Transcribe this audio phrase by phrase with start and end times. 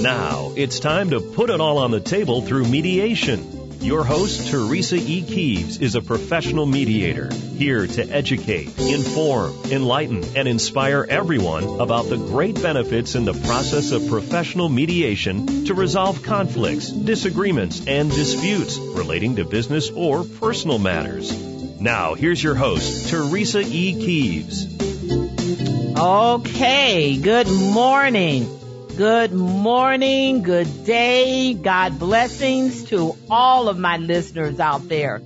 [0.00, 3.80] Now, it's time to put it all on the table through mediation.
[3.80, 5.22] Your host, Teresa E.
[5.22, 12.16] Keeves, is a professional mediator, here to educate, inform, enlighten, and inspire everyone about the
[12.16, 19.36] great benefits in the process of professional mediation to resolve conflicts, disagreements, and disputes relating
[19.36, 21.32] to business or personal matters.
[21.80, 23.94] Now, here's your host, Teresa E.
[23.94, 24.66] Keeves.
[25.98, 28.65] Okay, good morning.
[28.96, 35.20] Good morning, good day, God blessings to all of my listeners out there.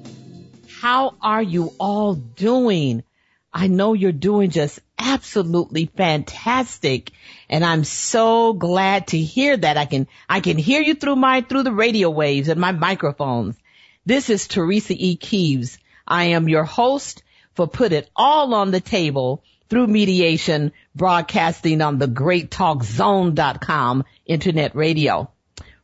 [0.81, 3.05] How are you all doing?
[3.53, 7.13] I know you're doing just absolutely fantastic
[7.49, 9.77] and I'm so glad to hear that.
[9.77, 13.55] I can, I can hear you through my, through the radio waves and my microphones.
[14.05, 15.15] This is Teresa E.
[15.15, 15.79] Keeves.
[16.09, 17.23] I am your host
[17.55, 25.31] for Put It All on the Table through mediation broadcasting on the greattalkzone.com internet radio.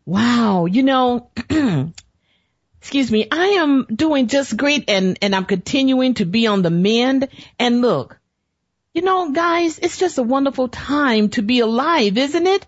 [0.04, 0.66] Wow.
[0.66, 1.30] You know,
[2.80, 6.70] excuse me, I am doing just great and, and I'm continuing to be on the
[6.70, 7.28] mend.
[7.58, 8.18] And look,
[8.92, 12.66] you know, guys, it's just a wonderful time to be alive, isn't it?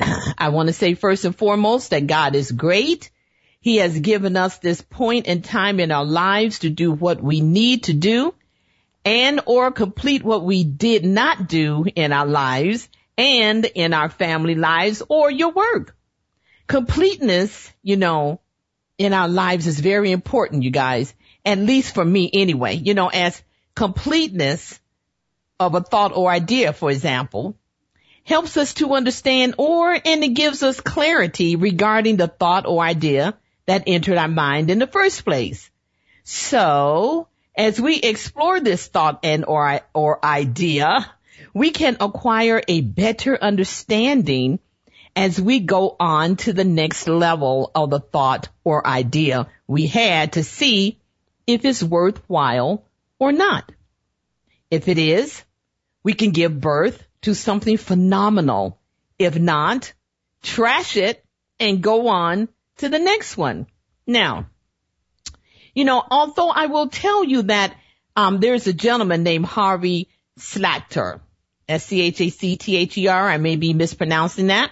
[0.38, 3.10] I want to say first and foremost that God is great.
[3.60, 7.40] He has given us this point in time in our lives to do what we
[7.40, 8.32] need to do
[9.06, 14.56] and or complete what we did not do in our lives and in our family
[14.56, 15.96] lives or your work.
[16.66, 18.40] Completeness, you know,
[18.98, 23.06] in our lives is very important, you guys, at least for me anyway, you know,
[23.06, 23.40] as
[23.76, 24.80] completeness
[25.60, 27.56] of a thought or idea, for example,
[28.24, 33.38] helps us to understand or, and it gives us clarity regarding the thought or idea
[33.66, 35.70] that entered our mind in the first place.
[36.24, 41.10] So as we explore this thought and or, or idea,
[41.54, 44.58] we can acquire a better understanding
[45.14, 50.34] as we go on to the next level of the thought or idea we had
[50.34, 51.00] to see
[51.46, 52.84] if it's worthwhile
[53.18, 53.72] or not.
[54.70, 55.42] If it is,
[56.02, 58.78] we can give birth to something phenomenal.
[59.18, 59.94] If not,
[60.42, 61.24] trash it
[61.58, 63.66] and go on to the next one.
[64.06, 64.50] Now,
[65.76, 67.76] you know, although I will tell you that
[68.16, 71.20] um, there's a gentleman named Harvey Schachter,
[71.68, 73.28] S-C-H-A-C-T-H-E-R.
[73.28, 74.70] I may be mispronouncing that.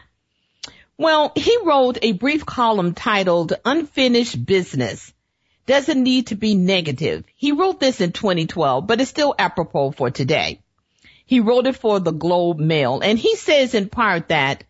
[0.96, 5.12] Well, he wrote a brief column titled Unfinished Business.
[5.66, 7.24] Doesn't need to be negative.
[7.36, 10.62] He wrote this in 2012, but it's still apropos for today.
[11.26, 14.64] He wrote it for the Globe Mail and he says in part that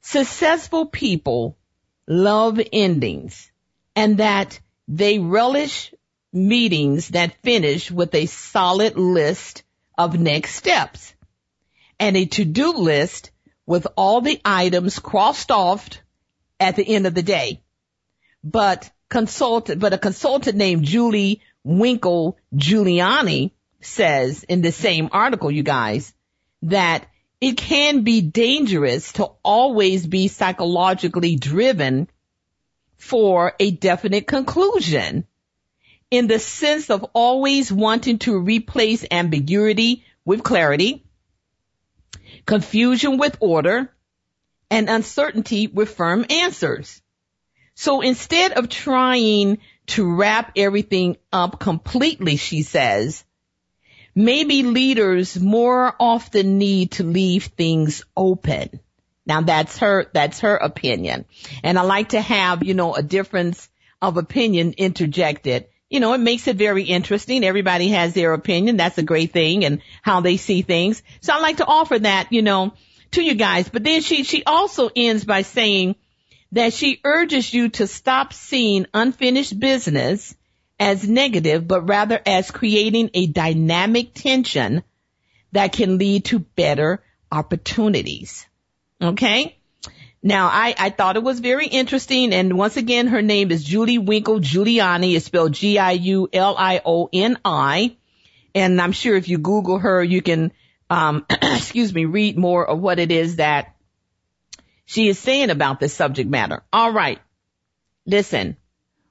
[0.00, 1.56] successful people
[2.06, 3.50] love endings
[3.96, 5.92] and that they relish
[6.32, 9.62] meetings that finish with a solid list
[9.96, 11.14] of next steps
[11.98, 13.30] and a to-do list
[13.64, 15.88] with all the items crossed off
[16.60, 17.62] at the end of the day.
[18.44, 25.62] But consultant, but a consultant named Julie Winkle Giulioni says in the same article, you
[25.62, 26.12] guys,
[26.62, 27.06] that
[27.40, 32.08] it can be dangerous to always be psychologically driven
[32.96, 35.26] for a definite conclusion
[36.10, 41.04] in the sense of always wanting to replace ambiguity with clarity,
[42.46, 43.92] confusion with order,
[44.70, 47.00] and uncertainty with firm answers.
[47.74, 49.58] So instead of trying
[49.88, 53.24] to wrap everything up completely, she says,
[54.14, 58.80] maybe leaders more often need to leave things open.
[59.26, 61.24] Now that's her, that's her opinion.
[61.62, 63.68] And I like to have, you know, a difference
[64.00, 65.66] of opinion interjected.
[65.90, 67.44] You know, it makes it very interesting.
[67.44, 68.76] Everybody has their opinion.
[68.76, 71.02] That's a great thing and how they see things.
[71.20, 72.74] So I like to offer that, you know,
[73.12, 73.68] to you guys.
[73.68, 75.96] But then she, she also ends by saying
[76.52, 80.34] that she urges you to stop seeing unfinished business
[80.78, 84.84] as negative, but rather as creating a dynamic tension
[85.52, 88.46] that can lead to better opportunities.
[89.00, 89.58] Okay.
[90.22, 93.98] Now I, I thought it was very interesting and once again her name is Julie
[93.98, 95.14] Winkle Giulioni.
[95.14, 96.36] It's spelled G-I-U-L-I-O-N-I.
[98.54, 100.50] And I'm sure if you Google her, you can,
[100.88, 103.76] um, excuse me, read more of what it is that
[104.86, 106.62] she is saying about this subject matter.
[106.72, 107.20] All right.
[108.06, 108.56] Listen,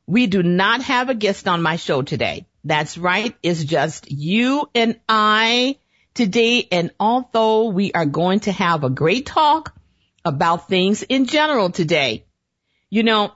[0.07, 2.48] we do not have a guest on my show today.
[2.63, 3.36] That's right.
[3.44, 5.77] It's just you and I
[6.15, 6.67] today.
[6.71, 9.75] And although we are going to have a great talk
[10.23, 12.25] about things in general today,
[12.89, 13.33] you know,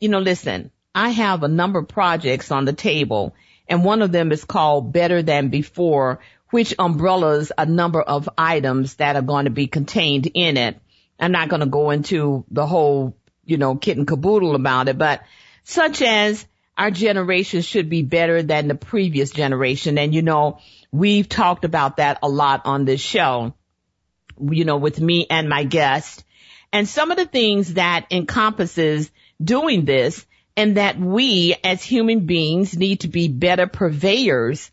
[0.00, 3.34] you know, listen, I have a number of projects on the table
[3.68, 6.20] and one of them is called Better Than Before,
[6.50, 10.78] which umbrellas a number of items that are going to be contained in it.
[11.18, 14.98] I'm not going to go into the whole, you know, kit and caboodle about it,
[14.98, 15.22] but
[15.64, 16.44] such as
[16.76, 19.98] our generation should be better than the previous generation.
[19.98, 20.58] And you know,
[20.90, 23.54] we've talked about that a lot on this show,
[24.40, 26.24] you know, with me and my guest.
[26.72, 29.10] And some of the things that encompasses
[29.42, 30.24] doing this
[30.56, 34.70] and that we as human beings need to be better purveyors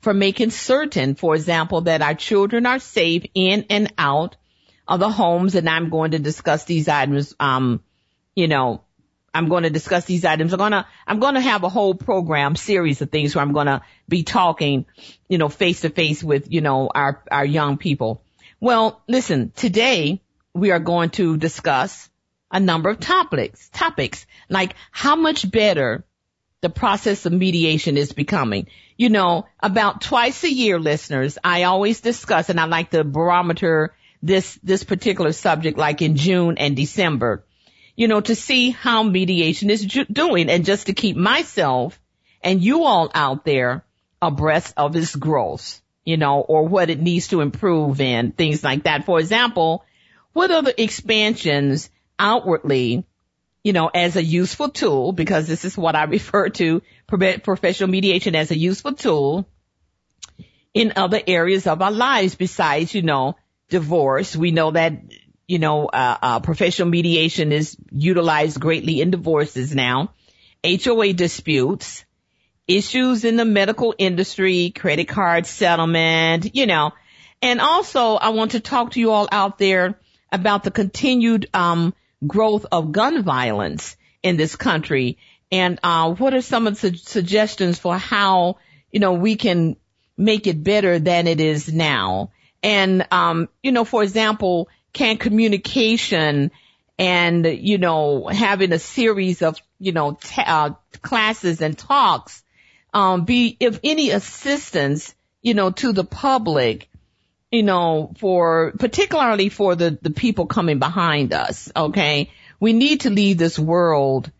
[0.00, 4.36] for making certain, for example, that our children are safe in and out
[4.88, 5.54] of the homes.
[5.54, 7.82] And I'm going to discuss these items, um,
[8.34, 8.82] you know,
[9.32, 10.52] I'm going to discuss these items.
[10.52, 13.52] I'm going to, I'm going to have a whole program series of things where I'm
[13.52, 14.86] going to be talking,
[15.28, 18.22] you know, face to face with, you know, our, our young people.
[18.60, 20.20] Well, listen, today
[20.52, 22.10] we are going to discuss
[22.50, 26.04] a number of topics, topics like how much better
[26.60, 28.66] the process of mediation is becoming.
[28.96, 33.94] You know, about twice a year, listeners, I always discuss and I like to barometer
[34.22, 37.44] this, this particular subject like in June and December
[37.96, 42.00] you know, to see how mediation is ju- doing and just to keep myself
[42.42, 43.84] and you all out there
[44.22, 48.84] abreast of its growth, you know, or what it needs to improve in, things like
[48.84, 49.04] that.
[49.04, 49.84] For example,
[50.32, 53.04] what the expansions outwardly,
[53.64, 58.34] you know, as a useful tool, because this is what I refer to professional mediation
[58.34, 59.48] as a useful tool
[60.72, 63.36] in other areas of our lives besides, you know,
[63.68, 64.36] divorce.
[64.36, 64.92] We know that
[65.50, 70.12] you know, uh, uh, professional mediation is utilized greatly in divorces now,
[70.64, 72.04] HOA disputes,
[72.68, 76.92] issues in the medical industry, credit card settlement, you know,
[77.42, 79.98] and also I want to talk to you all out there
[80.30, 81.94] about the continued, um,
[82.24, 85.18] growth of gun violence in this country.
[85.50, 88.58] And, uh, what are some of the su- suggestions for how,
[88.92, 89.74] you know, we can
[90.16, 92.30] make it better than it is now.
[92.62, 96.50] And, um, you know, for example, can communication
[96.98, 100.70] and, you know, having a series of, you know, t- uh,
[101.00, 102.42] classes and talks,
[102.92, 106.88] um, be of any assistance, you know, to the public,
[107.50, 111.72] you know, for, particularly for the, the people coming behind us.
[111.74, 112.30] Okay.
[112.58, 114.30] We need to leave this world,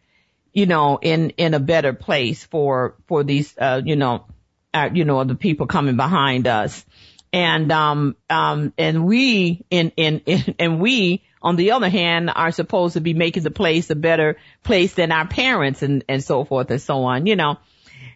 [0.53, 4.27] you know, in, in a better place for, for these, uh, you know,
[4.75, 6.85] uh, you know, the people coming behind us.
[7.33, 12.51] And, um, um, and we, in, in, in, and we, on the other hand, are
[12.51, 16.45] supposed to be making the place a better place than our parents and, and so
[16.45, 17.59] forth and so on, you know.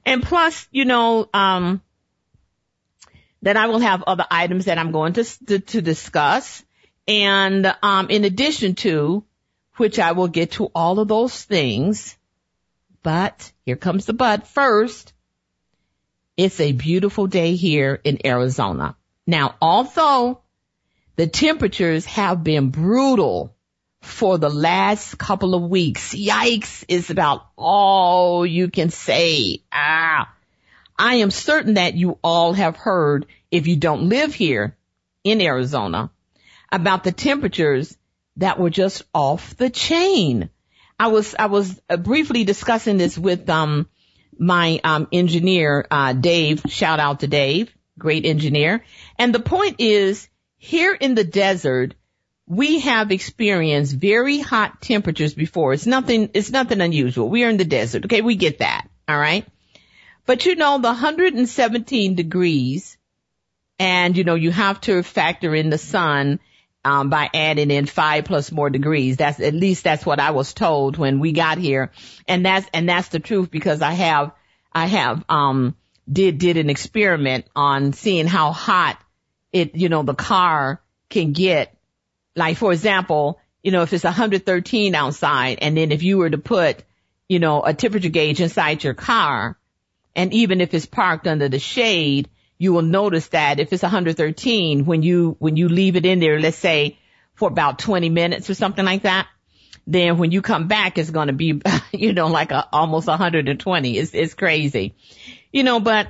[0.04, 1.80] And plus, you know, um,
[3.40, 6.64] then I will have other items that I'm going to, to, to discuss.
[7.06, 9.24] And, um, in addition to,
[9.76, 12.16] which I will get to all of those things,
[13.02, 15.12] but here comes the but first.
[16.36, 18.96] It's a beautiful day here in Arizona.
[19.26, 20.40] Now, although
[21.16, 23.54] the temperatures have been brutal
[24.02, 29.62] for the last couple of weeks, yikes is about all you can say.
[29.72, 30.30] Ah,
[30.98, 34.76] I am certain that you all have heard, if you don't live here
[35.22, 36.10] in Arizona,
[36.70, 37.96] about the temperatures
[38.36, 40.50] that were just off the chain.
[40.98, 43.88] I was, I was uh, briefly discussing this with, um,
[44.38, 46.62] my, um, engineer, uh, Dave.
[46.68, 48.84] Shout out to Dave great engineer.
[49.18, 51.94] And the point is, here in the desert,
[52.46, 55.72] we have experienced very hot temperatures before.
[55.72, 57.28] It's nothing, it's nothing unusual.
[57.28, 58.04] We are in the desert.
[58.06, 58.20] Okay.
[58.20, 58.88] We get that.
[59.08, 59.46] All right.
[60.26, 62.96] But you know, the 117 degrees
[63.78, 66.40] and you know, you have to factor in the sun,
[66.84, 69.16] um, by adding in five plus more degrees.
[69.16, 71.90] That's, at least that's what I was told when we got here.
[72.28, 74.32] And that's, and that's the truth because I have,
[74.72, 75.76] I have, um,
[76.10, 78.98] did did an experiment on seeing how hot
[79.52, 81.76] it you know the car can get.
[82.36, 86.38] Like for example, you know if it's 113 outside, and then if you were to
[86.38, 86.82] put
[87.28, 89.56] you know a temperature gauge inside your car,
[90.14, 94.84] and even if it's parked under the shade, you will notice that if it's 113,
[94.84, 96.98] when you when you leave it in there, let's say
[97.34, 99.26] for about 20 minutes or something like that,
[99.86, 101.60] then when you come back, it's going to be,
[101.92, 103.98] you know, like a, almost 120.
[103.98, 104.94] It's, it's crazy
[105.54, 106.08] you know, but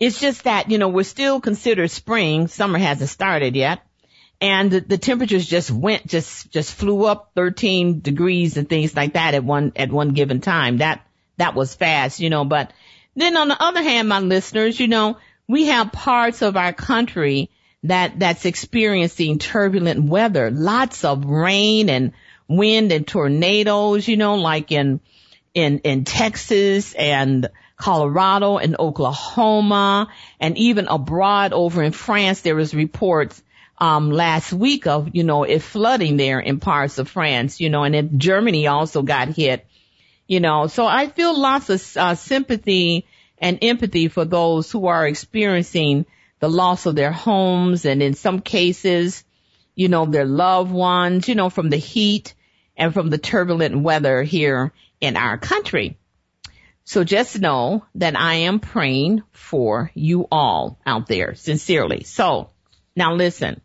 [0.00, 2.48] it's just that, you know, we're still considered spring.
[2.48, 3.82] Summer hasn't started yet.
[4.40, 9.12] And the, the temperatures just went, just, just flew up 13 degrees and things like
[9.12, 10.78] that at one, at one given time.
[10.78, 12.72] That, that was fast, you know, but
[13.16, 17.50] then on the other hand, my listeners, you know, we have parts of our country
[17.82, 22.12] that, that's experiencing turbulent weather, lots of rain and
[22.48, 25.00] wind and tornadoes, you know, like in,
[25.54, 32.74] in, in Texas and Colorado and Oklahoma and even abroad over in France, there was
[32.74, 33.42] reports
[33.78, 37.82] um, last week of, you know, it flooding there in parts of France, you know,
[37.82, 39.66] and then Germany also got hit,
[40.28, 43.06] you know, so I feel lots of uh, sympathy
[43.38, 46.04] and empathy for those who are experiencing
[46.40, 49.24] the loss of their homes and in some cases,
[49.74, 52.34] you know, their loved ones, you know, from the heat
[52.76, 55.98] and from the turbulent weather here in our country.
[56.84, 62.02] So just know that I am praying for you all out there sincerely.
[62.04, 62.50] So
[62.96, 63.60] now listen,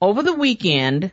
[0.00, 1.12] over the weekend,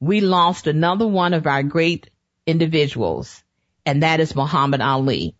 [0.00, 2.10] we lost another one of our great
[2.46, 3.42] individuals,
[3.84, 5.34] and that is Muhammad Ali.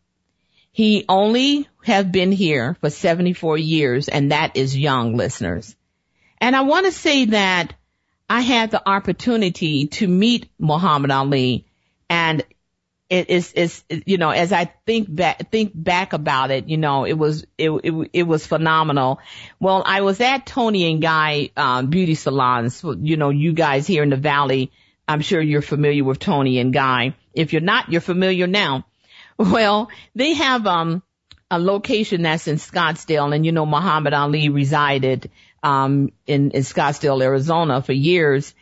[0.71, 5.75] He only has been here for 74 years, and that is young listeners.
[6.38, 7.75] And I want to say that
[8.29, 11.67] I had the opportunity to meet Muhammad Ali,
[12.11, 12.45] and
[13.09, 17.05] it is, is, you know, as I think back, think back about it, you know,
[17.07, 19.21] it was, it, it, it was phenomenal.
[19.59, 22.85] Well, I was at Toni and Guy, um, beauty salons.
[22.85, 24.73] You know, you guys here in the Valley,
[25.07, 27.15] I'm sure you're familiar with Toni and Guy.
[27.33, 28.85] If you're not, you're familiar now.
[29.41, 31.01] Well, they have, um,
[31.51, 35.31] a location that's in Scottsdale and you know, Muhammad Ali resided,
[35.62, 38.55] um, in, in Scottsdale, Arizona for years.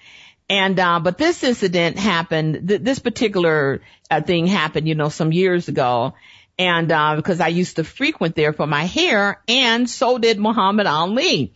[0.49, 5.33] And, uh, but this incident happened, th- this particular uh, thing happened, you know, some
[5.33, 6.15] years ago.
[6.59, 10.87] And, uh, because I used to frequent there for my hair and so did Muhammad
[10.87, 11.53] Ali.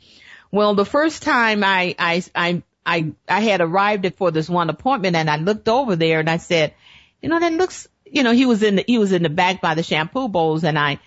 [0.50, 5.16] Well, the first time I, I, I, I, I had arrived for this one appointment
[5.16, 6.74] and I looked over there and I said,
[7.22, 9.62] you know, that looks, you know, he was in the, he was in the back
[9.62, 10.98] by the shampoo bowls and I,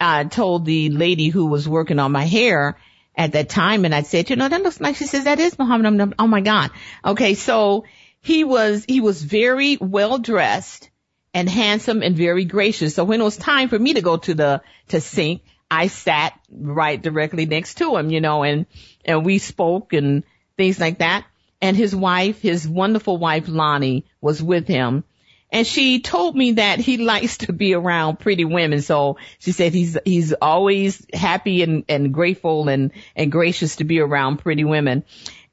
[0.00, 2.76] uh, told the lady who was working on my hair,
[3.18, 5.58] at that time and I said, you know, that looks like she says that is
[5.58, 6.14] Muhammad.
[6.20, 6.70] Oh my God.
[7.04, 7.34] Okay.
[7.34, 7.84] So
[8.20, 10.88] he was, he was very well dressed
[11.34, 12.94] and handsome and very gracious.
[12.94, 16.32] So when it was time for me to go to the, to sink, I sat
[16.50, 18.66] right directly next to him, you know, and,
[19.04, 20.22] and we spoke and
[20.56, 21.26] things like that.
[21.60, 25.02] And his wife, his wonderful wife Lonnie was with him
[25.50, 28.82] and she told me that he likes to be around pretty women.
[28.82, 34.00] So she said he's, he's always happy and, and grateful and, and gracious to be
[34.00, 35.04] around pretty women.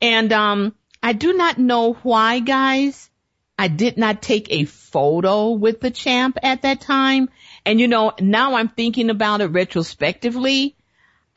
[0.01, 3.09] And, um, I do not know why guys.
[3.57, 7.29] I did not take a photo with the champ at that time.
[7.65, 10.75] And you know, now I'm thinking about it retrospectively.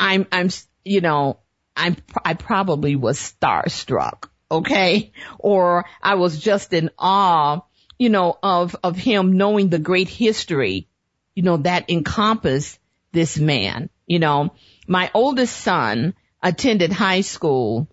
[0.01, 0.49] I'm, I'm,
[0.85, 1.39] you know,
[1.77, 4.29] I'm, I probably was starstruck.
[4.51, 5.13] Okay.
[5.39, 7.61] Or I was just in awe
[7.99, 10.89] you know, of, of him knowing the great history,
[11.35, 12.79] you know, that encompassed
[13.13, 13.91] this man.
[14.07, 14.55] You know,
[14.87, 17.89] my oldest son attended high school,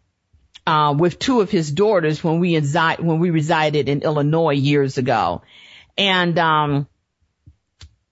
[0.68, 5.42] uh, with two of his daughters when we when we resided in Illinois years ago.
[5.98, 6.88] And, um,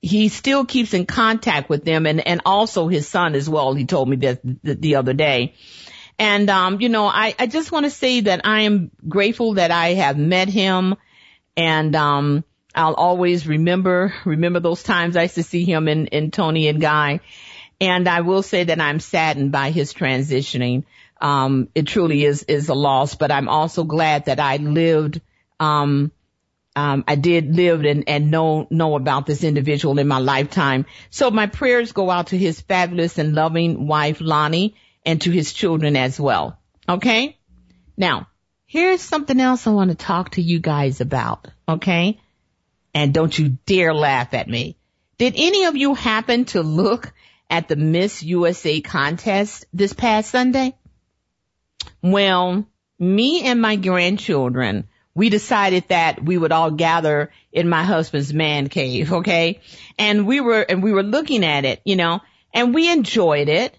[0.02, 3.74] he still keeps in contact with them and, and also his son as well.
[3.74, 5.54] He told me that the, the other day.
[6.20, 9.72] And, um, you know, I, I just want to say that I am grateful that
[9.72, 10.96] I have met him.
[11.56, 12.44] And, um,
[12.76, 17.20] I'll always remember, remember those times I used to see him in, Toni and Guy.
[17.80, 20.86] And I will say that I'm saddened by his transitioning.
[21.22, 25.22] Um, it truly is, is a loss, but I'm also glad that I lived,
[25.60, 26.12] um,
[26.76, 30.86] um, I did live and, and know, know about this individual in my lifetime.
[31.12, 35.54] So my prayers go out to his fabulous and loving wife, Lonnie, and to his
[35.54, 36.58] children as well.
[36.90, 37.38] Okay?
[37.96, 38.28] Now,
[38.74, 42.20] Here's something else I want to talk to you guys about, okay?
[42.96, 44.78] And don't you dare laugh at me.
[45.20, 47.14] Did any of you happen to look
[47.52, 50.76] at the Miss USA contest this past Sunday?
[52.02, 52.66] Well,
[52.98, 58.70] me and my grandchildren, we decided that we would all gather in my husband's man
[58.70, 59.62] cave, okay?
[60.00, 63.78] And we were, and we were looking at it, you know, and we enjoyed it.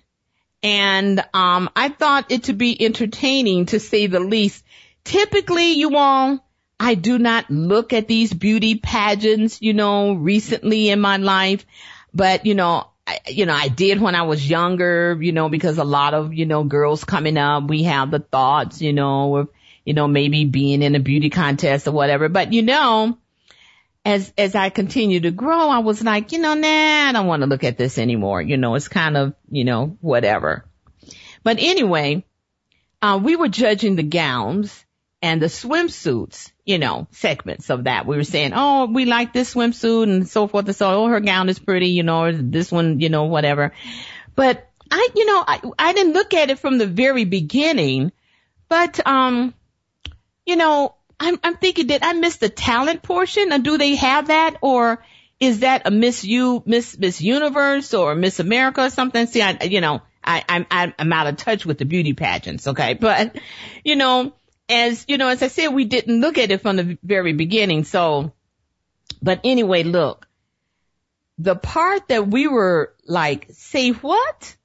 [0.62, 4.64] And, um, I thought it to be entertaining to say the least
[5.04, 6.44] typically you all,
[6.80, 11.64] I do not look at these beauty pageants, you know, recently in my life,
[12.12, 15.78] but you know, I, you know, I did when I was younger, you know, because
[15.78, 19.48] a lot of, you know, girls coming up, we have the thoughts, you know, of,
[19.84, 22.28] you know, maybe being in a beauty contest or whatever.
[22.28, 23.18] But you know,
[24.04, 27.42] as, as I continue to grow, I was like, you know, nah, I don't want
[27.42, 28.40] to look at this anymore.
[28.40, 30.64] You know, it's kind of, you know, whatever.
[31.42, 32.24] But anyway,
[33.02, 34.83] uh, we were judging the gowns
[35.24, 38.04] and the swimsuits, you know, segments of that.
[38.04, 40.94] We were saying, oh, we like this swimsuit and so forth and so, On.
[40.94, 43.72] oh, her gown is pretty, you know, or this one, you know, whatever.
[44.36, 48.12] But I, you know, I, I didn't look at it from the very beginning,
[48.68, 49.54] but, um,
[50.44, 54.26] you know, I'm, I'm thinking, did I miss the talent portion or do they have
[54.26, 55.02] that or
[55.40, 59.26] is that a Miss U, Miss, Miss Universe or Miss America or something?
[59.26, 60.66] See, I, you know, I, I'm,
[60.98, 62.68] I'm out of touch with the beauty pageants.
[62.68, 62.92] Okay.
[63.00, 63.36] But,
[63.84, 64.34] you know,
[64.68, 67.84] as, you know, as I said, we didn't look at it from the very beginning.
[67.84, 68.32] So,
[69.22, 70.26] but anyway, look,
[71.38, 74.56] the part that we were like, say what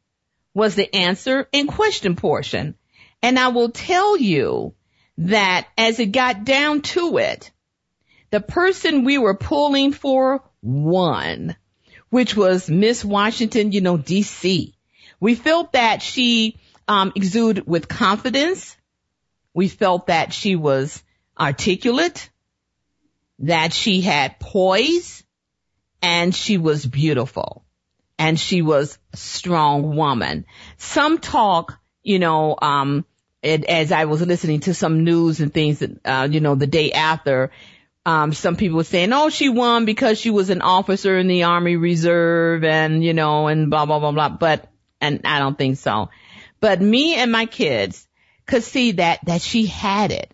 [0.54, 2.76] was the answer and question portion.
[3.22, 4.74] And I will tell you
[5.20, 7.52] that as it got down to it,
[8.32, 11.56] the person we were pulling for won,
[12.10, 14.74] which was Miss Washington, you know, DC.
[15.20, 18.78] We felt that she um, exuded with confidence.
[19.54, 21.04] We felt that she was
[21.40, 22.30] articulate,
[23.40, 25.24] that she had poise,
[26.02, 27.66] and she was beautiful,
[28.18, 30.46] and she was a strong woman.
[30.78, 33.06] Some talk, you know, um,
[33.42, 36.68] it, as I was listening to some news and things that, uh, you know, the
[36.68, 37.52] day after,
[38.06, 41.44] um, some people were saying, oh, she won because she was an officer in the
[41.44, 44.30] Army Reserve and, you know, and blah, blah, blah, blah.
[44.30, 44.68] But,
[45.00, 46.10] and I don't think so.
[46.60, 48.08] But me and my kids
[48.50, 50.32] could see that, that she had it.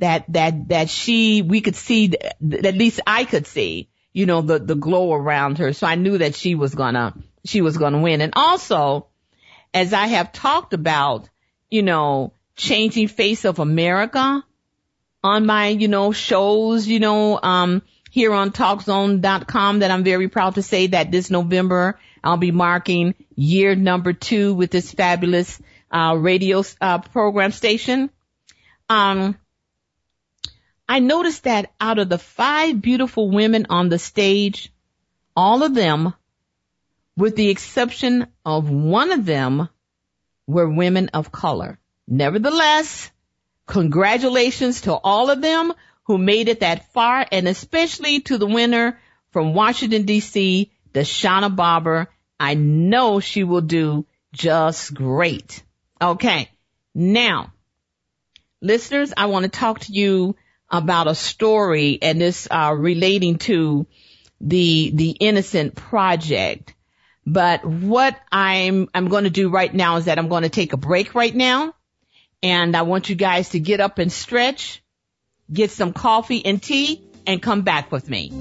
[0.00, 4.58] That, that, that she, we could see, at least I could see, you know, the,
[4.60, 5.72] the glow around her.
[5.72, 8.20] So I knew that she was gonna, she was gonna win.
[8.20, 9.08] And also,
[9.74, 11.28] as I have talked about,
[11.68, 14.44] you know, changing face of America
[15.24, 20.54] on my, you know, shows, you know, um, here on talkzone.com that I'm very proud
[20.54, 25.60] to say that this November I'll be marking year number two with this fabulous,
[25.90, 28.10] uh, radio, uh, program station.
[28.88, 29.38] Um,
[30.88, 34.72] I noticed that out of the five beautiful women on the stage,
[35.36, 36.14] all of them,
[37.16, 39.68] with the exception of one of them,
[40.46, 41.78] were women of color.
[42.06, 43.10] Nevertheless,
[43.66, 48.98] congratulations to all of them who made it that far and especially to the winner
[49.30, 52.08] from Washington DC, Deshauna Barber.
[52.40, 55.62] I know she will do just great.
[56.00, 56.50] Okay.
[56.94, 57.52] Now,
[58.60, 60.36] listeners, I want to talk to you
[60.70, 63.86] about a story and this, uh, relating to
[64.40, 66.74] the, the innocent project.
[67.26, 70.72] But what I'm, I'm going to do right now is that I'm going to take
[70.72, 71.74] a break right now
[72.42, 74.82] and I want you guys to get up and stretch,
[75.52, 78.32] get some coffee and tea, and come back with me.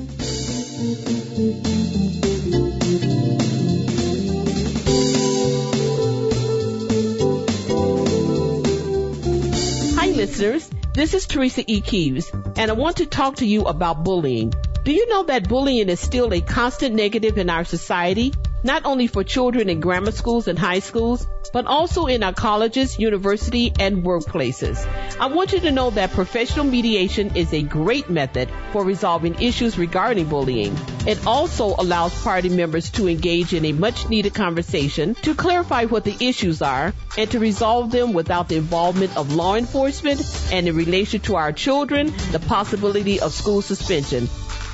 [10.18, 11.80] Listeners, this is Teresa E.
[11.80, 14.52] Keeves, and I want to talk to you about bullying.
[14.84, 18.34] Do you know that bullying is still a constant negative in our society?
[18.68, 23.00] Not only for children in grammar schools and high schools, but also in our colleges,
[23.00, 24.86] university, and workplaces.
[25.18, 29.78] I want you to know that professional mediation is a great method for resolving issues
[29.78, 30.76] regarding bullying.
[31.08, 36.04] It also allows party members to engage in a much needed conversation to clarify what
[36.04, 40.76] the issues are and to resolve them without the involvement of law enforcement and in
[40.76, 44.28] relation to our children, the possibility of school suspension.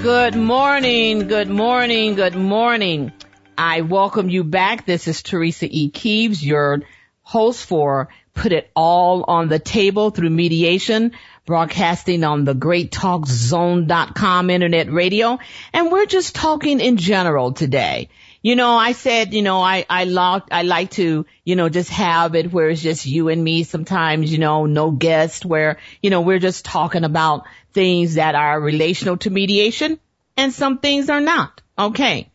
[0.03, 3.13] Good morning, good morning, good morning.
[3.57, 4.85] I welcome you back.
[4.85, 5.89] This is Teresa E.
[5.89, 6.81] Keeves, your
[7.27, 11.11] host for Put It All on the Table through mediation,
[11.45, 15.37] broadcasting on the greattalkzone.com internet radio.
[15.73, 18.07] And we're just talking in general today.
[18.41, 21.89] You know, I said, you know, I, I locked, I like to, you know, just
[21.89, 26.09] have it where it's just you and me sometimes, you know, no guest where, you
[26.09, 29.99] know, we're just talking about things that are relational to mediation
[30.37, 31.61] and some things are not.
[31.77, 32.31] Okay.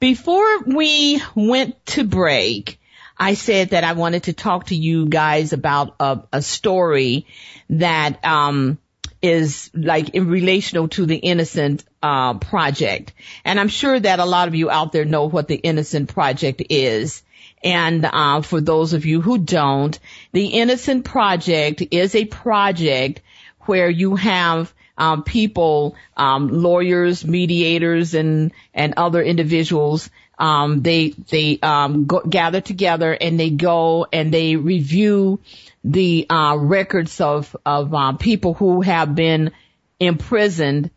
[0.00, 2.78] Before we went to break,
[3.16, 7.26] I said that I wanted to talk to you guys about a, a story
[7.70, 8.78] that um,
[9.22, 13.12] is like in relational to the Innocent uh, Project,
[13.44, 16.62] and I'm sure that a lot of you out there know what the Innocent Project
[16.70, 17.22] is.
[17.62, 19.98] And uh, for those of you who don't,
[20.32, 23.22] the Innocent Project is a project
[23.60, 31.58] where you have um, people, um, lawyers, mediators, and and other individuals um, they they
[31.62, 35.40] um, go, gather together and they go and they review
[35.84, 39.52] the uh, records of of uh, people who have been
[40.00, 40.90] imprisoned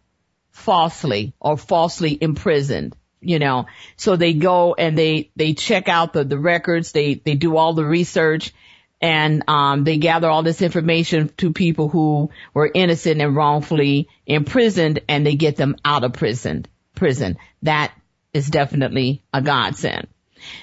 [0.52, 2.96] falsely or falsely imprisoned.
[3.22, 6.92] You know, so they go and they they check out the the records.
[6.92, 8.54] They they do all the research.
[9.00, 15.02] and um, they gather all this information to people who were innocent and wrongfully imprisoned,
[15.08, 16.66] and they get them out of prison.
[16.96, 17.92] Prison that
[18.34, 20.08] is definitely a godsend.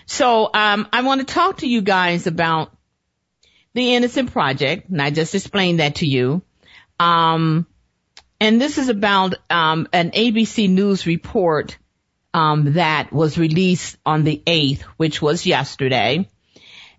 [0.07, 2.71] So um, I want to talk to you guys about
[3.75, 6.43] the Innocent Project, and I just explained that to you.
[7.01, 7.67] Um,
[8.41, 11.77] and this is about um, an ABC News report
[12.33, 16.29] um, that was released on the 8th, which was yesterday.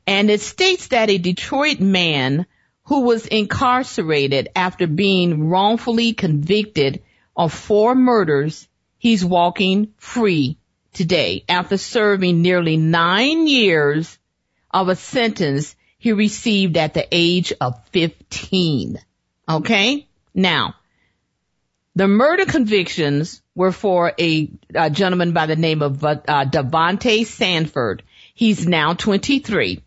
[0.07, 2.45] And it states that a Detroit man
[2.83, 7.03] who was incarcerated after being wrongfully convicted
[7.35, 8.67] of four murders,
[9.05, 10.57] he's walking free
[10.91, 14.17] today after serving nearly nine years
[14.71, 18.97] of a sentence he received at the age of 15.
[19.47, 20.07] Okay?
[20.33, 20.73] Now,
[21.93, 26.49] the murder convictions were for a, a gentleman by the name of uh,
[27.25, 28.01] Sanford.
[28.33, 29.83] He's now 23.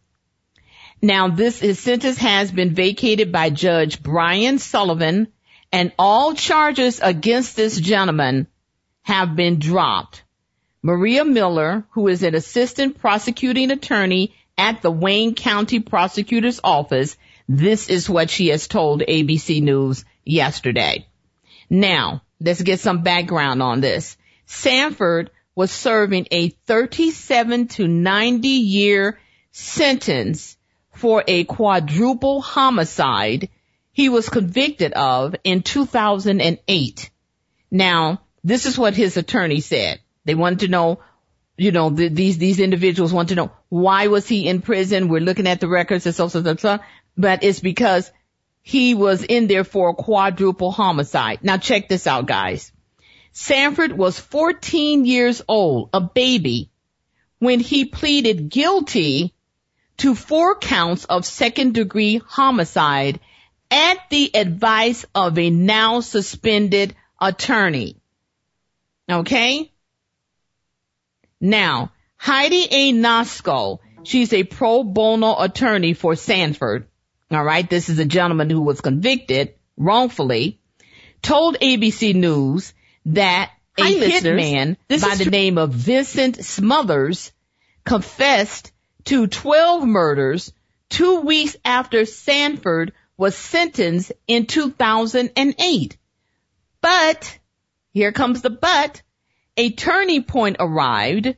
[1.02, 5.26] Now this, his sentence has been vacated by Judge Brian Sullivan
[5.72, 8.46] and all charges against this gentleman
[9.08, 10.22] have been dropped.
[10.82, 17.16] Maria Miller, who is an assistant prosecuting attorney at the Wayne County Prosecutor's Office,
[17.48, 21.06] this is what she has told ABC News yesterday.
[21.70, 24.18] Now, let's get some background on this.
[24.44, 29.18] Sanford was serving a 37 to 90 year
[29.52, 30.58] sentence
[30.92, 33.48] for a quadruple homicide
[33.90, 37.10] he was convicted of in 2008.
[37.70, 40.00] Now, this is what his attorney said.
[40.24, 41.00] They wanted to know,
[41.56, 45.08] you know, the, these, these individuals want to know why was he in prison?
[45.08, 46.78] We're looking at the records and so, so, so, so,
[47.16, 48.10] but it's because
[48.62, 51.40] he was in there for a quadruple homicide.
[51.42, 52.72] Now check this out, guys.
[53.32, 56.70] Sanford was 14 years old, a baby,
[57.38, 59.34] when he pleaded guilty
[59.98, 63.20] to four counts of second degree homicide
[63.70, 67.97] at the advice of a now suspended attorney.
[69.08, 69.72] Okay?
[71.40, 72.92] Now, Heidi A.
[72.92, 76.88] Nosko, she's a pro bono attorney for Sanford.
[77.30, 77.68] All right.
[77.68, 80.60] This is a gentleman who was convicted wrongfully,
[81.22, 82.72] told ABC News
[83.06, 87.32] that a hitman by the tr- name of Vincent Smothers
[87.84, 88.72] confessed
[89.04, 90.52] to 12 murders
[90.88, 95.96] two weeks after Sanford was sentenced in 2008.
[96.80, 97.38] But,
[97.92, 99.02] here comes the but,
[99.56, 101.34] a turning point arrived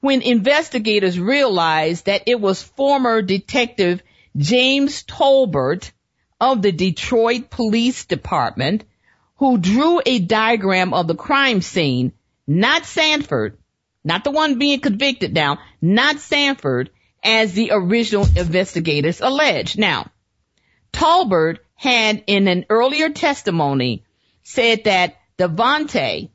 [0.00, 4.02] when investigators realized that it was former detective
[4.36, 5.92] James Tolbert
[6.40, 8.84] of the Detroit Police Department
[9.36, 12.12] who drew a diagram of the crime scene,
[12.46, 13.58] not Sanford,
[14.04, 16.90] not the one being convicted now, not Sanford,
[17.22, 19.78] as the original investigators alleged.
[19.78, 20.10] Now,
[20.92, 24.04] Tolbert had in an earlier testimony
[24.42, 26.30] said that Davontae,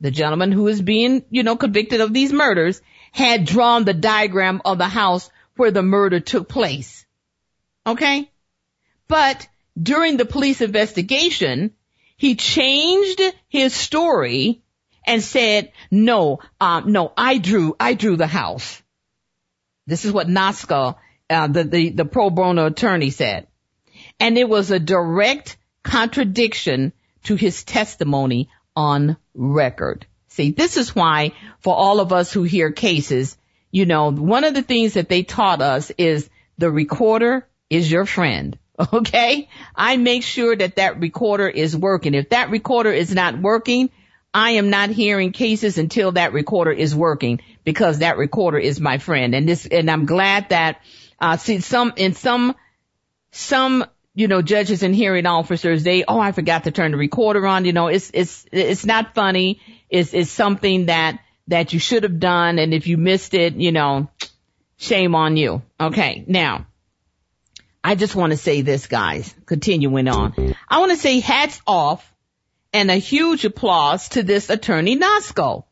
[0.00, 2.80] the gentleman who is being, you know, convicted of these murders,
[3.12, 7.04] had drawn the diagram of the house where the murder took place.
[7.86, 8.30] Okay?
[9.06, 9.46] But
[9.80, 11.72] during the police investigation,
[12.16, 14.62] he changed his story
[15.06, 18.82] and said, no, um, no, I drew, I drew the house.
[19.86, 20.96] This is what Nosko,
[21.28, 23.46] uh, the, the, the pro bono attorney said.
[24.18, 26.92] And it was a direct contradiction
[27.28, 30.06] to his testimony on record.
[30.28, 33.36] See, this is why for all of us who hear cases,
[33.70, 38.06] you know, one of the things that they taught us is the recorder is your
[38.06, 38.58] friend.
[38.92, 39.48] Okay.
[39.74, 42.14] I make sure that that recorder is working.
[42.14, 43.90] If that recorder is not working,
[44.32, 48.98] I am not hearing cases until that recorder is working because that recorder is my
[48.98, 49.34] friend.
[49.34, 50.80] And this, and I'm glad that,
[51.20, 52.54] uh, see some, in some,
[53.32, 53.84] some,
[54.18, 57.64] you know, judges and hearing officers, they, oh, I forgot to turn the recorder on.
[57.64, 59.60] You know, it's, it's, it's not funny.
[59.88, 62.58] It's, it's something that, that you should have done.
[62.58, 64.10] And if you missed it, you know,
[64.76, 65.62] shame on you.
[65.78, 66.24] Okay.
[66.26, 66.66] Now,
[67.84, 70.34] I just want to say this, guys, continuing on.
[70.68, 72.12] I want to say hats off
[72.72, 75.62] and a huge applause to this attorney Nosko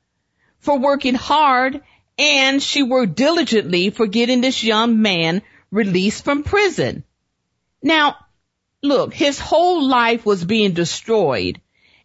[0.61, 1.83] for working hard
[2.17, 7.03] and she worked diligently for getting this young man released from prison.
[7.83, 8.15] Now,
[8.83, 11.61] look, his whole life was being destroyed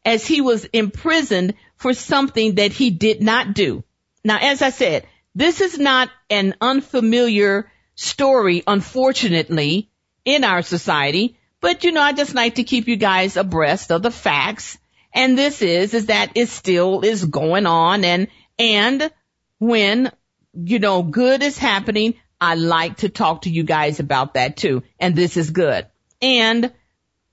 [0.06, 3.84] as he was imprisoned for something that he did not do.
[4.24, 5.06] Now, as I said,
[5.36, 9.90] this is not an unfamiliar story, unfortunately,
[10.26, 14.02] in our society, but you know, I just like to keep you guys abreast of
[14.02, 14.78] the facts.
[15.14, 19.12] And this is, is that it still is going on and, and
[19.60, 20.12] when,
[20.54, 24.84] you know, good is happening, I like to talk to you guys about that too.
[25.00, 25.86] And this is good.
[26.22, 26.72] And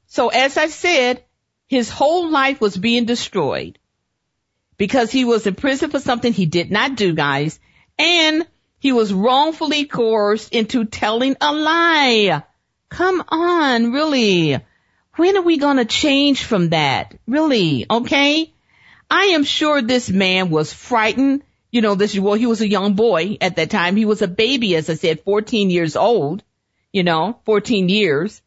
[0.06, 1.22] so as I said,
[1.66, 3.78] his whole life was being destroyed
[4.78, 7.60] because he was in prison for something he did not do, guys.
[7.98, 8.46] And
[8.78, 12.42] he was wrongfully coerced into telling a lie.
[12.88, 14.58] Come on, really.
[15.16, 17.18] When are we going to change from that?
[17.26, 17.86] Really?
[17.90, 18.52] Okay.
[19.10, 21.42] I am sure this man was frightened.
[21.70, 23.96] You know, this, well, he was a young boy at that time.
[23.96, 26.42] He was a baby, as I said, 14 years old,
[26.92, 28.40] you know, 14 years.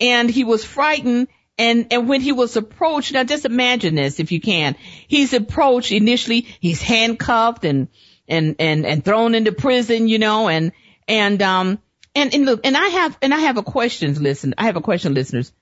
[0.00, 1.28] And he was frightened.
[1.56, 4.74] And, and when he was approached, now just imagine this if you can.
[5.06, 7.86] He's approached initially, he's handcuffed and,
[8.26, 10.72] and, and, and thrown into prison, you know, and,
[11.06, 11.78] and, um,
[12.16, 14.80] and, and look, and I have, and I have a question, listen, I have a
[14.80, 15.52] question, listeners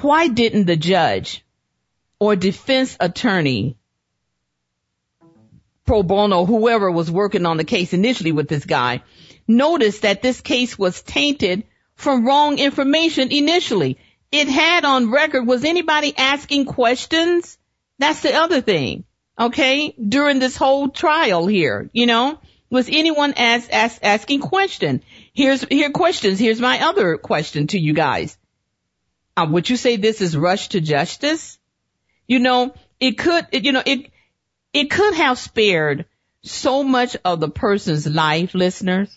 [0.00, 1.44] why didn't the judge
[2.18, 3.76] or defense attorney
[5.84, 9.02] pro bono, whoever was working on the case initially with this guy,
[9.46, 11.64] notice that this case was tainted
[12.02, 13.96] from wrong information initially.
[14.30, 17.58] It had on record, was anybody asking questions?
[17.98, 19.04] That's the other thing.
[19.38, 19.94] Okay.
[19.96, 22.38] During this whole trial here, you know,
[22.70, 25.02] was anyone ask, ask, asking question?
[25.32, 26.38] Here's, here questions.
[26.38, 28.36] Here's my other question to you guys.
[29.36, 31.58] Uh, would you say this is rush to justice?
[32.26, 34.10] You know, it could, it, you know, it,
[34.72, 36.06] it could have spared
[36.42, 39.16] so much of the person's life, listeners,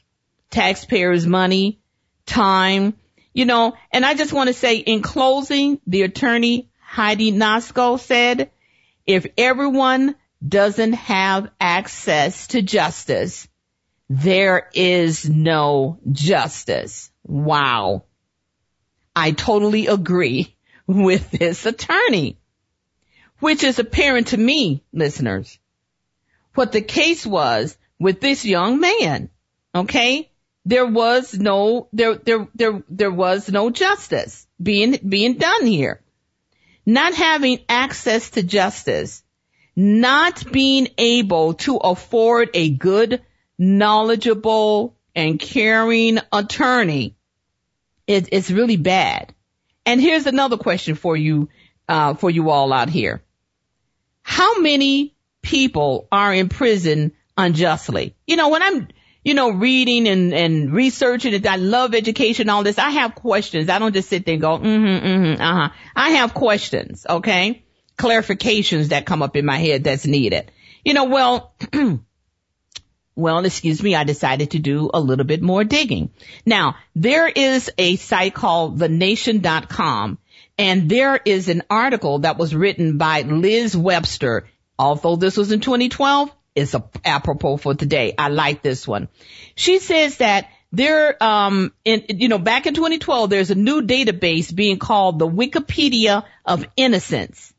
[0.51, 1.79] taxpayers' money,
[2.25, 2.95] time,
[3.33, 8.51] you know, and I just want to say in closing, the attorney Heidi Nosko said,
[9.05, 10.15] if everyone
[10.47, 13.47] doesn't have access to justice,
[14.09, 17.11] there is no justice.
[17.23, 18.03] Wow.
[19.15, 20.55] I totally agree
[20.87, 22.37] with this attorney,
[23.39, 25.59] which is apparent to me, listeners.
[26.53, 29.29] What the case was with this young man,
[29.73, 30.31] okay?
[30.65, 36.01] There was no, there, there, there, there was no justice being, being done here.
[36.85, 39.23] Not having access to justice,
[39.75, 43.21] not being able to afford a good,
[43.57, 47.15] knowledgeable, and caring attorney
[48.07, 49.33] it, it's really bad.
[49.85, 51.49] And here's another question for you,
[51.87, 53.23] uh, for you all out here.
[54.21, 58.15] How many people are in prison unjustly?
[58.25, 58.87] You know, when I'm,
[59.25, 63.69] you know, reading and, and researching and I love education, all this, I have questions.
[63.69, 65.69] I don't just sit there and go, mm-hmm, mm-hmm, uh-huh.
[65.95, 67.63] I have questions, okay?
[67.97, 70.51] Clarifications that come up in my head that's needed.
[70.85, 71.55] You know, well,
[73.15, 76.11] well, excuse me, I decided to do a little bit more digging.
[76.45, 80.19] Now, there is a site called thenation.com
[80.59, 84.47] and there is an article that was written by Liz Webster.
[84.77, 88.13] Although this was in 2012, it's a, apropos for today.
[88.17, 89.09] I like this one.
[89.55, 94.53] She says that there, um, in, you know, back in 2012, there's a new database
[94.53, 97.53] being called the Wikipedia of Innocence.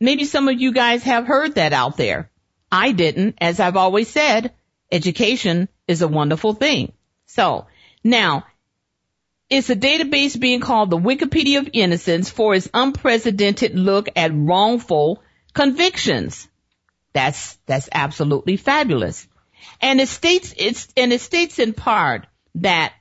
[0.00, 2.30] Maybe some of you guys have heard that out there.
[2.70, 4.52] I didn't, as I've always said
[4.90, 6.92] education is a wonderful thing.
[7.26, 7.66] So
[8.02, 8.46] now
[9.50, 15.22] it's a database being called the Wikipedia of Innocence for its unprecedented look at wrongful
[15.52, 16.48] convictions.
[17.12, 19.26] That's, that's absolutely fabulous.
[19.80, 22.92] And it states, it's, and it states in part that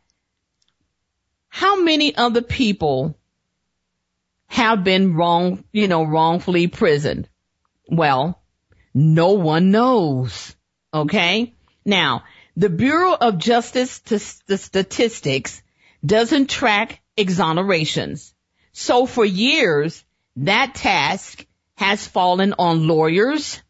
[1.50, 3.18] how many other people
[4.48, 7.30] have been wrong, you know, wrongfully imprisoned?
[7.88, 8.42] Well,
[8.94, 10.56] no one knows.
[10.94, 11.56] Okay.
[11.86, 12.24] Now,
[12.58, 15.62] the Bureau of Justice to Statistics
[16.06, 18.34] doesn't track exonerations.
[18.74, 20.04] So for years,
[20.38, 21.46] that task
[21.76, 23.62] has fallen on lawyers,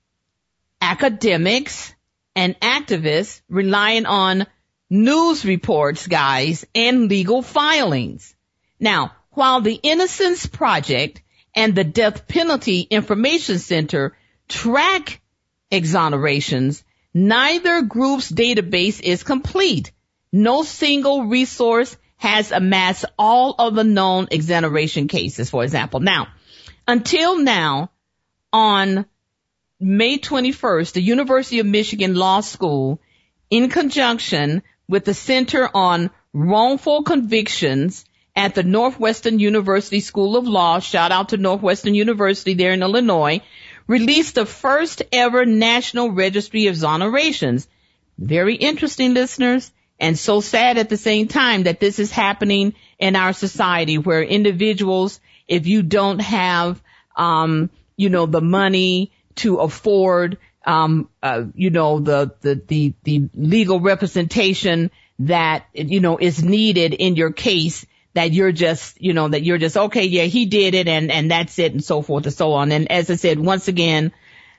[0.81, 1.93] academics,
[2.35, 4.47] and activists relying on
[4.89, 8.35] news reports, guys, and legal filings.
[8.79, 11.21] Now, while the Innocence Project
[11.55, 14.15] and the Death Penalty Information Center
[14.47, 15.21] track
[15.71, 19.91] exonerations, Neither group's database is complete.
[20.31, 25.99] No single resource has amassed all of the known exoneration cases, for example.
[25.99, 26.27] Now,
[26.87, 27.91] until now,
[28.53, 29.05] on
[29.83, 33.01] May 21st, the University of Michigan Law School,
[33.49, 40.79] in conjunction with the Center on Wrongful Convictions at the Northwestern University School of Law,
[40.79, 43.41] shout out to Northwestern University there in Illinois,
[43.87, 47.67] released the first ever national registry of exonerations.
[48.19, 53.15] Very interesting listeners and so sad at the same time that this is happening in
[53.15, 56.79] our society where individuals, if you don't have,
[57.17, 63.29] um, you know, the money to afford um, uh, you know, the, the, the, the
[63.33, 69.29] legal representation that, you know, is needed in your case that you're just, you know,
[69.29, 72.25] that you're just, okay, yeah, he did it and, and that's it and so forth
[72.25, 72.71] and so on.
[72.71, 74.11] And as I said, once again,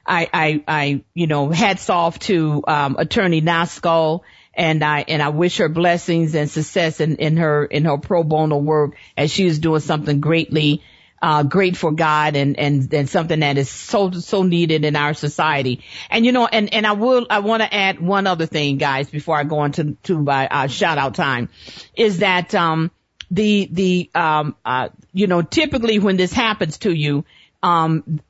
[0.05, 4.23] I, I, I, you know, hats off to, um, attorney Noskal
[4.55, 8.25] and I, and I wish her blessings and success in, in her, in her pro
[8.25, 10.83] bono work as she is doing something greatly,
[11.23, 15.15] uh, great for God and, and, and something that is so, so needed in our
[15.15, 15.85] society.
[16.11, 19.09] And you know, and, and I will, I want to add one other thing, guys,
[19.09, 21.49] before I go into, to my, uh, shout out time
[21.95, 22.91] is that, um,
[23.31, 27.25] the, the, um, uh, you know, typically when this happens to you,
[27.63, 28.21] um,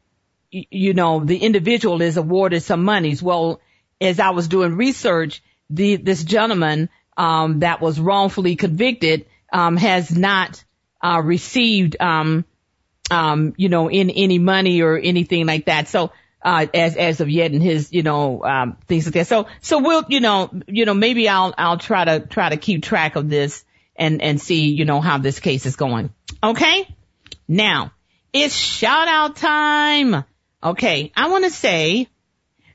[0.51, 3.23] you know, the individual is awarded some monies.
[3.23, 3.63] Well,
[4.03, 10.15] as I was doing research, the, this gentleman, um, that was wrongfully convicted, um, has
[10.15, 10.63] not,
[11.03, 12.45] uh, received, um,
[13.12, 15.88] um, you know, in any money or anything like that.
[15.88, 16.12] So,
[16.44, 19.27] uh, as, as of yet in his, you know, um, things like that.
[19.27, 22.83] So, so we'll, you know, you know, maybe I'll, I'll try to, try to keep
[22.83, 26.12] track of this and, and see, you know, how this case is going.
[26.42, 26.88] Okay.
[27.46, 27.92] Now
[28.33, 30.25] it's shout out time.
[30.64, 32.09] Okay, I want to say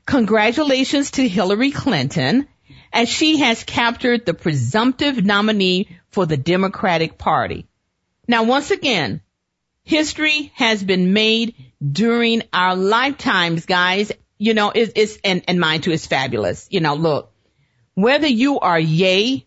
[0.06, 2.46] congratulations to Hillary Clinton
[2.92, 7.66] as she has captured the presumptive nominee for the Democratic Party.
[8.26, 9.20] Now, once again,
[9.88, 14.12] history has been made during our lifetimes, guys.
[14.38, 16.68] You know, it's, it's and, and mine too is fabulous.
[16.70, 17.32] You know, look,
[17.94, 19.46] whether you are yay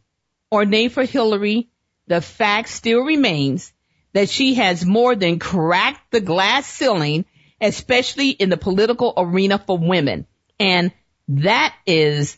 [0.50, 1.70] or nay for Hillary,
[2.08, 3.72] the fact still remains
[4.14, 7.26] that she has more than cracked the glass ceiling
[7.62, 10.26] especially in the political arena for women.
[10.60, 10.92] And
[11.28, 12.38] that is,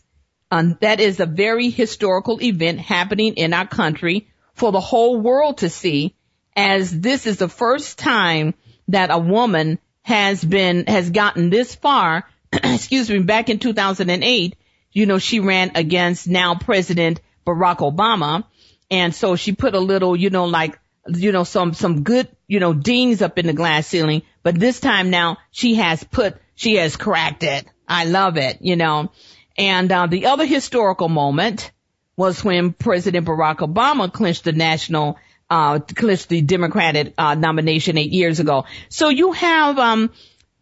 [0.50, 5.58] um, that is a very historical event happening in our country for the whole world
[5.58, 6.14] to see
[6.56, 8.54] as this is the first time
[8.88, 14.56] that a woman has been, has gotten this far, excuse me, back in 2008,
[14.92, 18.44] you know, she ran against now President Barack Obama.
[18.90, 22.60] And so she put a little, you know, like, you know, some, some good, you
[22.60, 26.76] know, dings up in the glass ceiling but this time now she has put, she
[26.76, 27.66] has cracked it.
[27.88, 29.10] I love it, you know.
[29.58, 31.72] And uh, the other historical moment
[32.16, 35.16] was when President Barack Obama clinched the national,
[35.50, 38.64] uh, clinched the Democratic uh, nomination eight years ago.
[38.88, 40.10] So you have, um,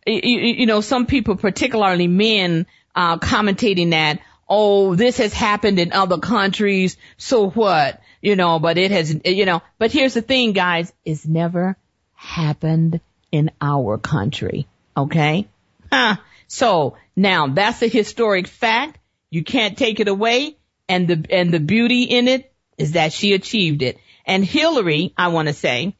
[0.07, 5.93] you, you know, some people, particularly men, uh, commentating that, oh, this has happened in
[5.93, 8.01] other countries, so what?
[8.21, 11.77] You know, but it has, you know, but here's the thing, guys, it's never
[12.15, 14.67] happened in our country.
[14.97, 15.49] Okay?
[15.91, 16.17] Huh.
[16.49, 18.99] So now that's a historic fact.
[19.31, 20.57] You can't take it away.
[20.89, 23.99] And the, and the beauty in it is that she achieved it.
[24.25, 25.97] And Hillary, I want to say,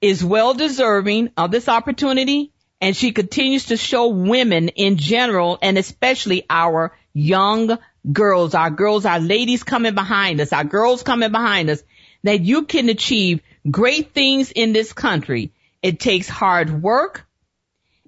[0.00, 2.52] is well deserving of this opportunity.
[2.80, 7.78] And she continues to show women in general and especially our young
[8.12, 11.82] girls, our girls, our ladies coming behind us, our girls coming behind us,
[12.24, 15.52] that you can achieve great things in this country
[15.84, 17.26] it takes hard work.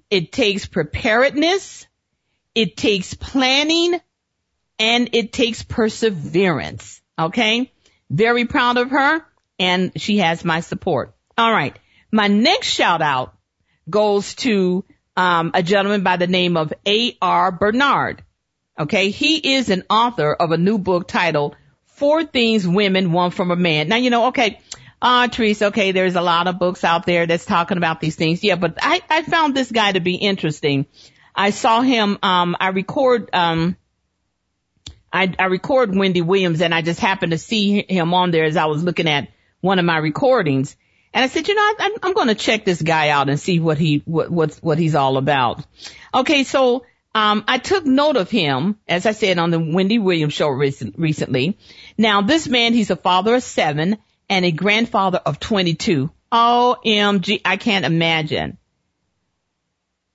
[0.09, 1.85] It takes preparedness.
[2.55, 4.01] It takes planning
[4.79, 6.99] and it takes perseverance.
[7.19, 7.71] Okay.
[8.09, 9.25] Very proud of her
[9.59, 11.15] and she has my support.
[11.37, 11.77] All right.
[12.11, 13.35] My next shout out
[13.89, 17.51] goes to um, a gentleman by the name of A.R.
[17.51, 18.23] Bernard.
[18.79, 19.09] Okay.
[19.09, 23.55] He is an author of a new book titled Four Things Women Want from a
[23.55, 23.87] Man.
[23.87, 24.59] Now, you know, okay,
[25.01, 28.43] uh, Teresa, okay, there's a lot of books out there that's talking about these things.
[28.43, 30.85] Yeah, but I, I found this guy to be interesting.
[31.35, 33.77] I saw him, um, I record, um,
[35.11, 38.57] I, I record Wendy Williams and I just happened to see him on there as
[38.57, 39.29] I was looking at
[39.61, 40.75] one of my recordings.
[41.13, 43.59] And I said, you know, I, I'm going to check this guy out and see
[43.59, 45.65] what he, what, what, what he's all about.
[46.13, 46.43] Okay.
[46.43, 50.49] So, um, I took note of him, as I said on the Wendy Williams show
[50.49, 51.57] recent, recently.
[51.97, 53.97] Now, this man, he's a father of seven
[54.29, 56.11] and a grandfather of 22.
[56.31, 58.57] OMG, I can't imagine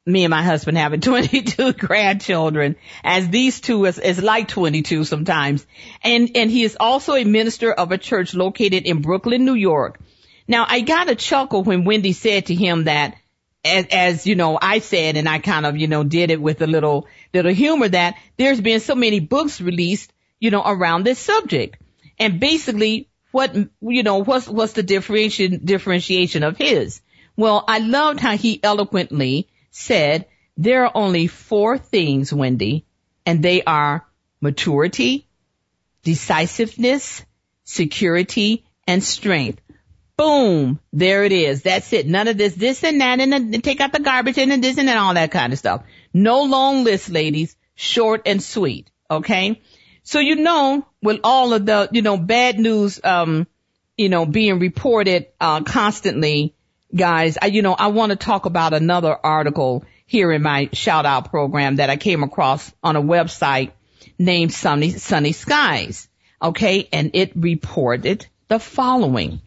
[0.05, 5.67] me and my husband having 22 grandchildren as these two is, is like 22 sometimes.
[6.03, 10.01] And, and he is also a minister of a church located in Brooklyn, New York.
[10.49, 13.17] Now I got a chuckle when Wendy said to him that
[13.65, 16.63] as, as, you know, I said, and I kind of, you know, did it with
[16.63, 21.21] a little, little humor that there's been so many books released, you know, around this
[21.21, 21.81] subject.
[22.19, 27.01] And basically what, you know, what's, what's the differentiation, differentiation of his?
[27.37, 32.87] Well, I loved how he eloquently said there are only four things, Wendy,
[33.27, 34.07] and they are
[34.41, 35.27] maturity,
[36.05, 37.25] decisiveness,
[37.65, 39.61] security, and strength.
[40.17, 40.79] Boom.
[40.93, 41.63] There it is.
[41.63, 42.07] That's it.
[42.07, 44.89] None of this, this and that, and, the, take out the garbage and this and
[44.89, 45.83] that, all that kind of stuff.
[46.13, 47.57] No long list, ladies.
[47.75, 48.91] Short and sweet.
[49.11, 49.63] Okay.
[50.03, 53.47] So you know, with all of the, you know, bad news, um,
[53.97, 56.55] you know, being reported, uh, constantly,
[56.95, 61.07] guys, I, you know, I want to talk about another article here in my shout
[61.07, 63.73] out program that I came across on a website
[64.19, 66.09] named Sunny, Sunny Skyz.
[66.41, 66.89] Okay.
[66.93, 69.41] And it reported the following.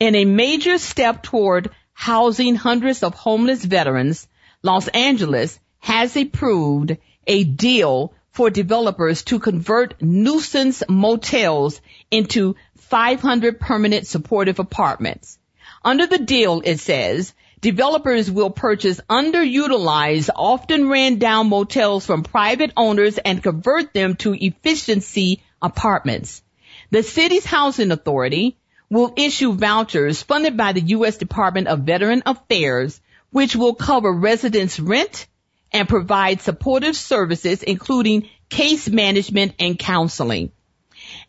[0.00, 4.26] In a major step toward housing hundreds of homeless veterans,
[4.62, 11.80] Los Angeles has approved a deal for developers to convert nuisance motels
[12.10, 12.56] into
[12.94, 15.36] 500 permanent supportive apartments.
[15.84, 22.70] Under the deal, it says, developers will purchase underutilized, often ran down motels from private
[22.76, 26.44] owners and convert them to efficiency apartments.
[26.92, 28.56] The city's housing authority
[28.88, 31.16] will issue vouchers funded by the U.S.
[31.16, 33.00] Department of Veteran Affairs,
[33.32, 35.26] which will cover residents' rent,
[35.72, 40.52] and provide supportive services, including case management and counseling.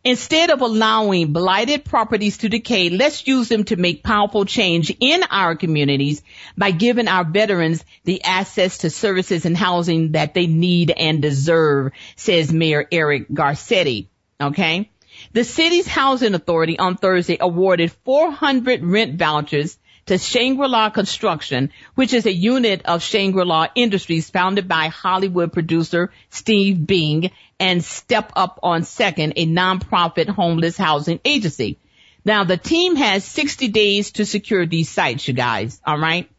[0.05, 5.23] Instead of allowing blighted properties to decay, let's use them to make powerful change in
[5.31, 6.21] our communities
[6.55, 11.91] by giving our veterans the access to services and housing that they need and deserve,
[12.15, 14.07] says Mayor Eric Garcetti.
[14.39, 14.91] Okay.
[15.33, 19.75] The city's housing authority on Thursday awarded 400 rent vouchers
[20.05, 26.85] to Shangri-La Construction, which is a unit of Shangri-La Industries founded by Hollywood producer Steve
[26.85, 31.79] Bing and Step Up on Second, a nonprofit homeless housing agency.
[32.23, 35.81] Now the team has 60 days to secure these sites, you guys.
[35.85, 36.29] All right.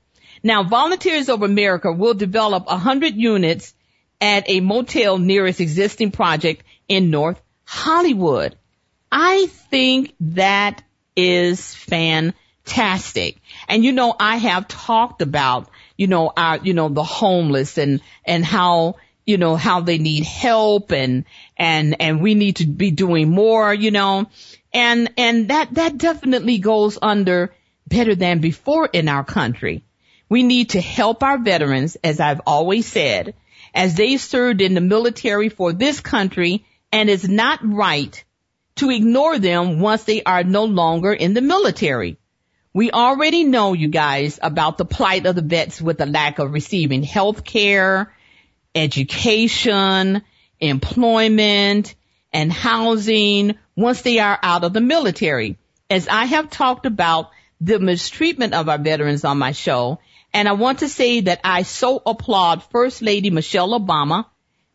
[0.42, 3.74] Now Volunteers of America will develop 100 units
[4.20, 8.56] at a motel near its existing project in North Hollywood.
[9.10, 10.82] I think that
[11.16, 13.36] is fantastic fantastic.
[13.68, 18.00] And you know, I have talked about, you know, our, you know, the homeless and,
[18.24, 21.24] and how, you know, how they need help and,
[21.56, 24.26] and, and we need to be doing more, you know,
[24.72, 27.52] and, and that, that definitely goes under
[27.86, 29.82] better than before in our country.
[30.28, 33.34] We need to help our veterans, as I've always said,
[33.74, 38.22] as they served in the military for this country and it's not right
[38.76, 42.18] to ignore them once they are no longer in the military.
[42.76, 46.52] We already know, you guys, about the plight of the vets with the lack of
[46.52, 48.12] receiving health care,
[48.74, 50.20] education,
[50.60, 51.94] employment,
[52.34, 55.56] and housing once they are out of the military.
[55.88, 57.30] As I have talked about
[57.62, 59.98] the mistreatment of our veterans on my show,
[60.34, 64.26] and I want to say that I so applaud First Lady Michelle Obama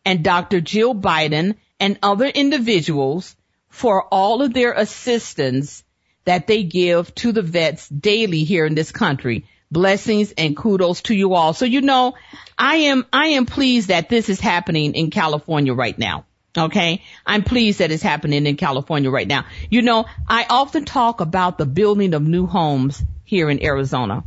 [0.04, 0.60] and Dr.
[0.60, 3.36] Jill Biden and other individuals
[3.70, 5.84] for all of their assistance
[6.26, 9.46] that they give to the vets daily here in this country.
[9.72, 11.54] Blessings and kudos to you all.
[11.54, 12.16] So you know,
[12.58, 16.26] I am, I am pleased that this is happening in California right now.
[16.58, 17.04] Okay.
[17.26, 19.46] I'm pleased that it's happening in California right now.
[19.70, 24.24] You know, I often talk about the building of new homes here in Arizona.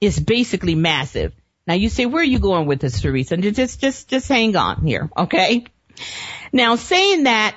[0.00, 1.32] It's basically massive.
[1.66, 3.36] Now you say, where are you going with this, Teresa?
[3.36, 5.08] Just, just, just hang on here.
[5.16, 5.64] Okay.
[6.52, 7.56] Now saying that,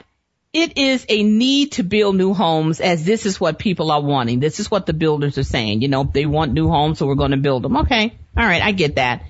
[0.54, 4.40] it is a need to build new homes as this is what people are wanting.
[4.40, 5.82] This is what the builders are saying.
[5.82, 7.78] You know, they want new homes, so we're going to build them.
[7.78, 8.14] Okay.
[8.38, 8.62] All right.
[8.62, 9.24] I get that.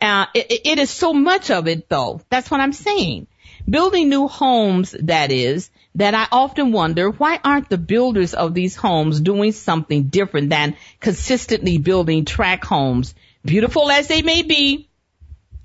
[0.00, 2.22] Uh, it, it is so much of it though.
[2.30, 3.26] That's what I'm saying.
[3.68, 8.74] Building new homes, that is, that I often wonder why aren't the builders of these
[8.74, 13.14] homes doing something different than consistently building tract homes,
[13.44, 14.88] beautiful as they may be.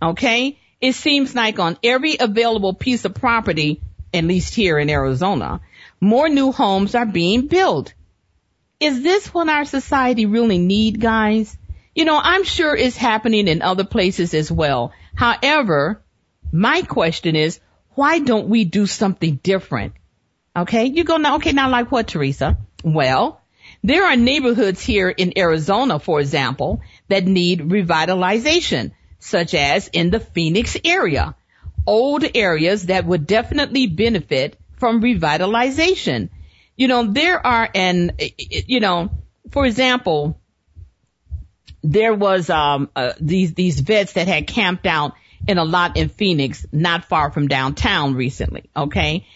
[0.02, 0.60] Okay.
[0.82, 3.82] It seems like on every available piece of property,
[4.16, 5.62] at least here in Arizona,
[6.00, 7.94] more new homes are being built.
[8.80, 11.58] Is this what our society really need, guys?
[11.94, 14.92] You know, I'm sure it's happening in other places as well.
[15.16, 16.02] However,
[16.52, 17.60] my question is,
[17.96, 19.94] why don't we do something different?
[20.56, 22.58] Okay, you go now, okay, now like what, Teresa?
[22.84, 23.42] Well,
[23.84, 30.20] there are neighborhoods here in Arizona, for example, that need revitalization, such as in the
[30.20, 31.36] Phoenix area
[31.86, 36.30] old areas that would definitely benefit from revitalization.
[36.76, 38.18] You know, there are an,
[38.48, 39.12] you know,
[39.52, 40.40] for example,
[41.84, 45.14] there was um uh, these these vets that had camped out
[45.48, 48.70] in a lot in Phoenix, not far from downtown recently.
[48.76, 49.28] Okay,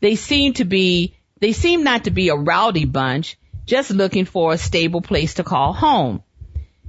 [0.00, 4.52] they seem to be they seem not to be a rowdy bunch, just looking for
[4.52, 6.22] a stable place to call home.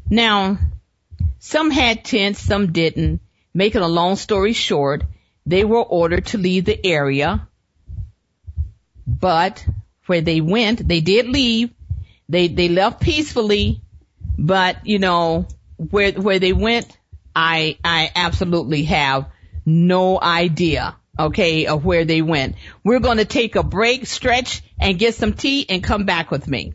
[0.10, 0.58] Now,
[1.40, 3.22] some had tents, some didn't.
[3.56, 5.06] Making a long story short,
[5.46, 7.48] they were ordered to leave the area,
[9.08, 9.66] but
[10.08, 11.70] where they went, they did leave.
[12.28, 13.80] They, they left peacefully,
[14.38, 15.48] but you know,
[15.78, 16.98] where, where they went,
[17.34, 19.28] I, I absolutely have
[19.66, 22.58] no idea, okay, of where they went.
[22.84, 26.46] We're going to take a break, stretch, and get some tea and come back with
[26.46, 26.74] me.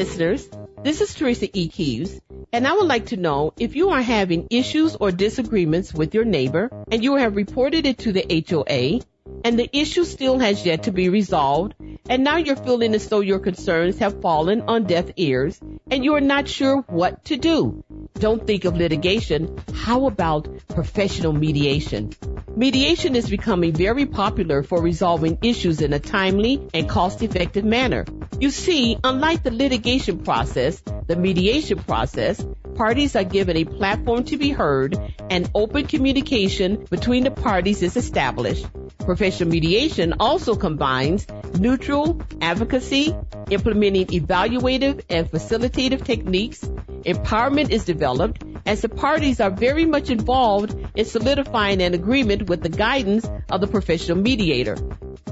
[0.00, 0.48] Listeners,
[0.82, 1.68] this is Teresa E.
[1.68, 2.22] Keeves,
[2.54, 6.24] and I would like to know if you are having issues or disagreements with your
[6.24, 9.02] neighbor and you have reported it to the HOA
[9.44, 11.74] and the issue still has yet to be resolved,
[12.08, 15.60] and now you're feeling as though your concerns have fallen on deaf ears,
[15.90, 17.84] and you are not sure what to do.
[18.14, 19.58] Don't think of litigation.
[19.74, 22.12] How about professional mediation?
[22.54, 28.04] Mediation is becoming very popular for resolving issues in a timely and cost-effective manner.
[28.38, 32.44] You see, unlike the litigation process, the mediation process,
[32.80, 37.94] parties are given a platform to be heard and open communication between the parties is
[37.94, 38.66] established.
[39.00, 41.26] Professional mediation also combines
[41.58, 43.14] neutral advocacy,
[43.50, 46.60] implementing evaluative and facilitative techniques.
[47.04, 52.62] Empowerment is developed as the parties are very much involved in solidifying an agreement with
[52.62, 54.78] the guidance of the professional mediator.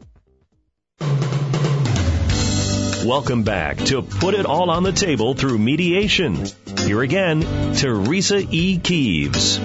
[3.05, 6.45] Welcome back to Put It All on the Table through Mediation.
[6.79, 7.41] Here again,
[7.75, 8.77] Teresa E.
[8.77, 9.59] Keeves.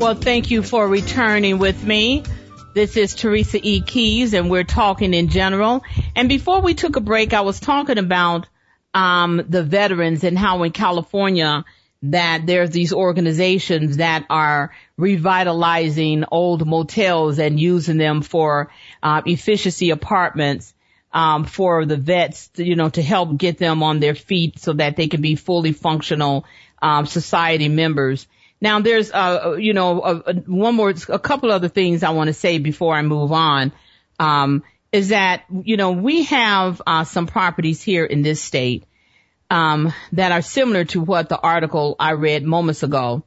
[0.00, 2.24] Well, thank you for returning with me.
[2.74, 3.80] This is Teresa E.
[3.80, 5.84] Keys, and we're talking in general.
[6.16, 8.48] And before we took a break, I was talking about
[8.94, 11.64] um, the veterans and how in California
[12.02, 18.70] that there's these organizations that are revitalizing old motels and using them for
[19.02, 20.72] uh, efficiency apartments
[21.12, 24.72] um, for the vets, to, you know, to help get them on their feet so
[24.72, 26.46] that they can be fully functional
[26.80, 28.26] um, society members.
[28.60, 32.28] Now, there's, uh, you know, a, a, one more, a couple other things I want
[32.28, 33.72] to say before I move on.
[34.18, 34.62] Um,
[34.92, 38.84] is that you know we have uh, some properties here in this state
[39.50, 43.24] um, that are similar to what the article I read moments ago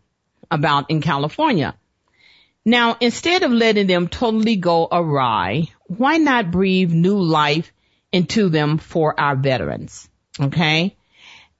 [0.49, 1.75] about in California.
[2.65, 7.73] Now, instead of letting them totally go awry, why not breathe new life
[8.11, 10.07] into them for our veterans?
[10.39, 10.95] Okay.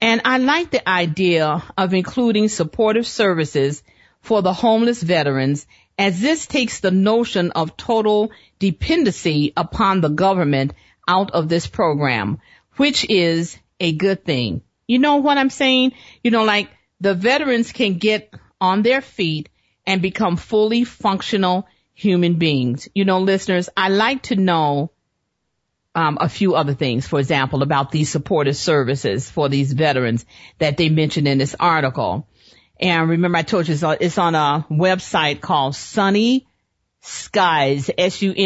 [0.00, 3.82] And I like the idea of including supportive services
[4.22, 5.66] for the homeless veterans
[5.98, 8.30] as this takes the notion of total
[8.70, 10.72] dependency upon the government
[11.06, 12.38] out of this program,
[12.76, 14.62] which is a good thing.
[14.86, 15.92] You know what I'm saying?
[16.22, 19.50] You know, like the veterans can get on their feet
[19.86, 22.88] and become fully functional human beings.
[22.94, 24.90] You know, listeners, I like to know
[25.94, 30.24] um, a few other things, for example, about these supportive services for these veterans
[30.58, 32.26] that they mentioned in this article.
[32.80, 36.46] And remember, I told you it's on a website called Sunny
[37.04, 38.38] Skyz, S-U-N-N-Y-S-K-Y-Z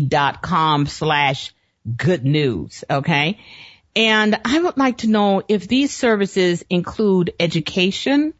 [0.00, 1.54] dot com slash
[1.96, 2.82] good news.
[2.90, 3.38] Okay.
[3.94, 8.34] And I would like to know if these services include education,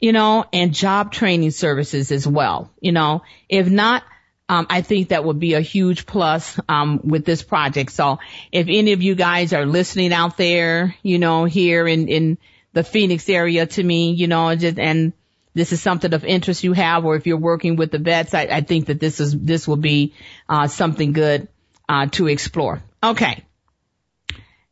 [0.00, 2.72] you know, and job training services as well.
[2.80, 4.02] You know, if not,
[4.48, 7.92] um, I think that would be a huge plus um, with this project.
[7.92, 8.18] So
[8.52, 12.38] if any of you guys are listening out there, you know, here in in
[12.72, 15.12] the Phoenix area to me, you know, just and
[15.54, 18.42] this is something of interest you have, or if you're working with the vets, I,
[18.42, 20.14] I think that this is this will be
[20.48, 21.48] uh, something good
[21.88, 22.82] uh, to explore.
[23.02, 23.44] Okay.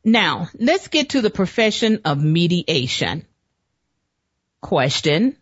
[0.05, 3.25] Now, let's get to the profession of mediation.
[4.61, 5.37] Question.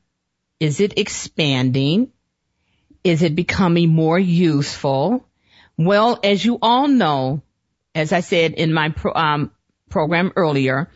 [0.58, 2.12] Is it expanding?
[3.02, 5.26] Is it becoming more useful?
[5.78, 7.40] Well, as you all know,
[7.94, 9.50] as I said in my pro, um,
[9.88, 10.90] program earlier,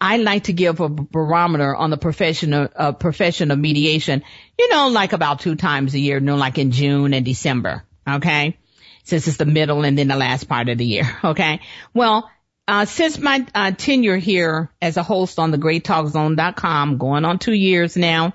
[0.00, 4.22] I like to give a barometer on the profession of, uh, profession of mediation,
[4.58, 7.84] you know, like about two times a year, you know, like in June and December.
[8.08, 8.58] Okay.
[9.04, 11.04] Since it's the middle and then the last part of the year.
[11.24, 11.60] Okay.
[11.94, 12.30] Well,
[12.68, 17.52] uh, since my uh, tenure here as a host on the greattalkzone.com, going on two
[17.52, 18.34] years now,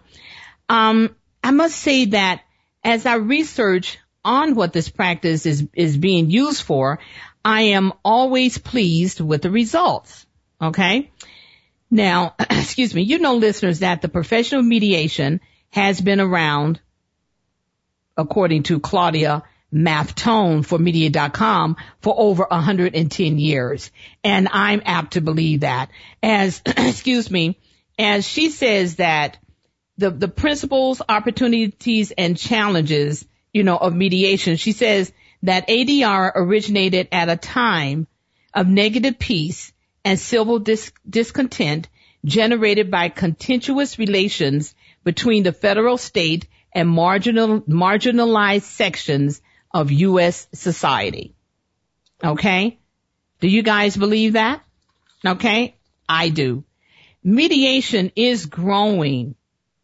[0.70, 2.42] um, I must say that
[2.84, 7.00] as I research on what this practice is, is being used for,
[7.44, 10.26] I am always pleased with the results.
[10.62, 11.12] Okay.
[11.92, 16.80] Now, excuse me, you know listeners that the professional mediation has been around
[18.18, 23.92] according to Claudia Maffetone for media.com for over 110 years.
[24.24, 25.90] And I'm apt to believe that
[26.24, 27.60] as, excuse me,
[28.00, 29.38] as she says that
[29.98, 35.12] the, the principles, opportunities and challenges, you know, of mediation, she says
[35.44, 38.08] that ADR originated at a time
[38.54, 39.72] of negative peace
[40.04, 41.90] and civil dis- discontent
[42.26, 49.42] generated by contentious relations between the federal, state, and marginal, marginalized sections
[49.74, 50.48] of U.S.
[50.54, 51.36] society.
[52.24, 52.80] Okay?
[53.40, 54.64] Do you guys believe that?
[55.26, 55.76] Okay?
[56.08, 56.64] I do.
[57.24, 59.36] Mediation is growing.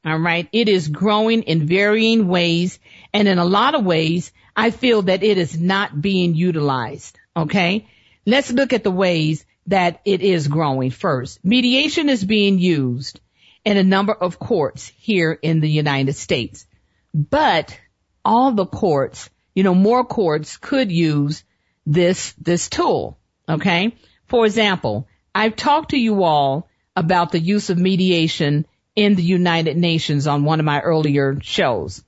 [0.05, 0.47] All right.
[0.51, 2.79] It is growing in varying ways.
[3.13, 7.17] And in a lot of ways, I feel that it is not being utilized.
[7.35, 7.87] Okay.
[8.25, 11.43] Let's look at the ways that it is growing first.
[11.43, 13.19] Mediation is being used
[13.65, 16.65] in a number of courts here in the United States.
[17.13, 17.77] But
[18.23, 21.43] all the courts, you know, more courts could use
[21.85, 23.17] this, this tool.
[23.49, 23.95] Okay.
[24.27, 28.65] For example, I've talked to you all about the use of mediation
[28.95, 32.03] in the United Nations on one of my earlier shows.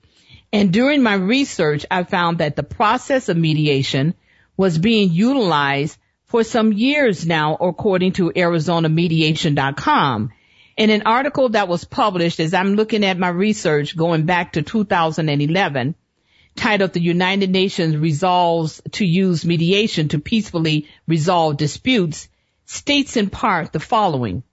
[0.52, 4.16] And during my research, I found that the process of mediation
[4.58, 5.98] was being utilized
[6.30, 10.32] for some years now, according to ArizonaMediation.com.
[10.78, 14.62] In an article that was published as I'm looking at my research going back to
[14.62, 15.96] 2011,
[16.56, 22.30] titled The United Nations Resolves to Use Mediation to Peacefully Resolve Disputes,
[22.66, 24.44] states in part the following.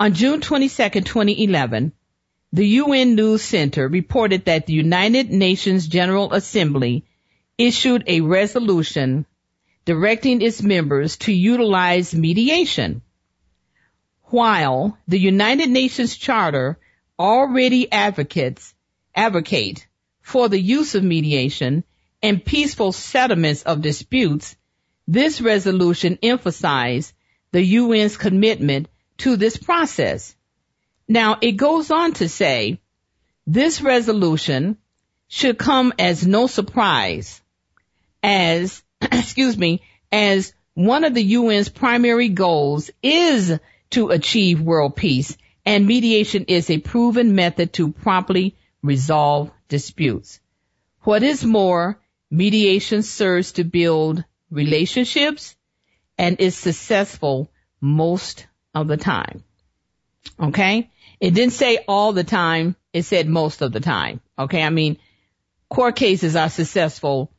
[0.00, 1.92] On June 22, 2011,
[2.54, 7.04] the UN News Center reported that the United Nations General Assembly
[7.58, 9.26] issued a resolution
[9.84, 13.02] directing its members to utilize mediation.
[14.24, 16.78] While the United Nations Charter
[17.18, 18.74] already advocates,
[19.14, 19.86] advocate
[20.22, 21.84] for the use of mediation
[22.22, 24.56] and peaceful settlements of disputes,
[25.08, 27.12] this resolution emphasized
[27.52, 30.36] the UN's commitment to this process.
[31.08, 32.80] Now it goes on to say
[33.46, 34.78] this resolution
[35.26, 37.40] should come as no surprise
[38.22, 39.82] as, excuse me,
[40.12, 43.58] as one of the UN's primary goals is
[43.90, 50.40] to achieve world peace and mediation is a proven method to promptly resolve disputes.
[51.02, 51.98] What is more,
[52.30, 55.56] mediation serves to build relationships
[56.18, 59.44] and is successful most of the time.
[60.38, 60.90] Okay?
[61.18, 62.76] It didn't say all the time.
[62.92, 64.20] It said most of the time.
[64.38, 64.62] Okay?
[64.62, 64.98] I mean,
[65.68, 67.30] court cases are successful,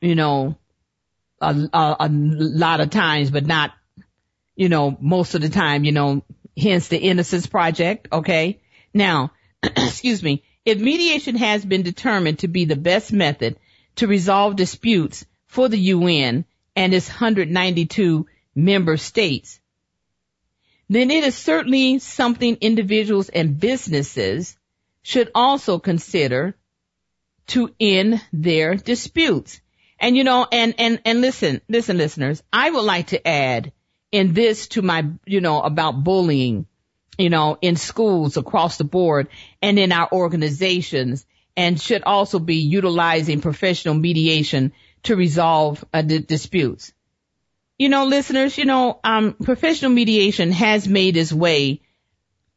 [0.00, 0.56] you know,
[1.42, 3.72] a, a, a lot of times, but not,
[4.54, 6.22] you know, most of the time, you know,
[6.56, 8.08] hence the Innocence Project.
[8.12, 8.60] Okay?
[8.94, 9.32] Now,
[9.62, 10.44] excuse me.
[10.64, 13.58] If mediation has been determined to be the best method
[13.96, 16.44] to resolve disputes for the UN
[16.76, 19.60] and its 192 member states,
[20.88, 24.56] then it is certainly something individuals and businesses
[25.02, 26.54] should also consider
[27.48, 29.60] to end their disputes.
[30.02, 33.72] And you know, and, and, and listen, listen listeners, I would like to add
[34.10, 36.66] in this to my, you know, about bullying,
[37.16, 39.28] you know, in schools across the board
[39.62, 41.24] and in our organizations
[41.56, 44.72] and should also be utilizing professional mediation
[45.04, 46.92] to resolve uh, d- disputes.
[47.78, 51.80] You know, listeners, you know, um, professional mediation has made its way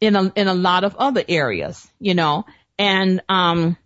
[0.01, 2.45] in a, in a lot of other areas, you know,
[2.79, 3.77] and, um,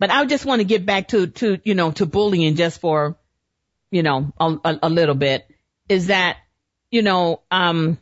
[0.00, 3.16] but I just want to get back to, to, you know, to bullying just for,
[3.92, 5.46] you know, a, a, a little bit
[5.88, 6.38] is that,
[6.90, 7.98] you know, um,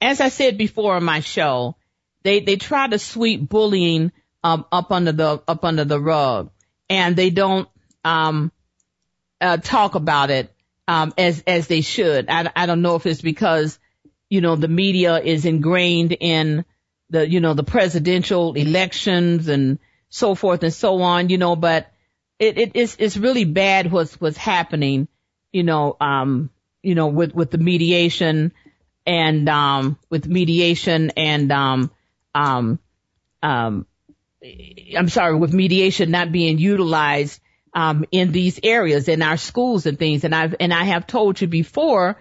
[0.00, 1.76] as I said before on my show,
[2.24, 4.12] they, they try to sweep bullying,
[4.44, 6.50] um, up under the, up under the rug
[6.90, 7.68] and they don't,
[8.04, 8.52] um,
[9.40, 10.52] uh, talk about it
[10.88, 12.28] um, as as they should.
[12.28, 13.78] I, I don't know if it's because
[14.28, 16.64] you know the media is ingrained in
[17.10, 19.78] the you know the presidential elections and
[20.08, 21.28] so forth and so on.
[21.28, 21.92] You know, but
[22.38, 25.08] it, it it's it's really bad what's what's happening.
[25.52, 26.50] You know, um,
[26.82, 28.52] you know with with the mediation
[29.06, 31.90] and um with mediation and um
[32.34, 32.78] um
[33.42, 33.86] um
[34.96, 37.40] I'm sorry with mediation not being utilized
[37.74, 40.24] um, in these areas in our schools and things.
[40.24, 42.20] And I've and I have told you before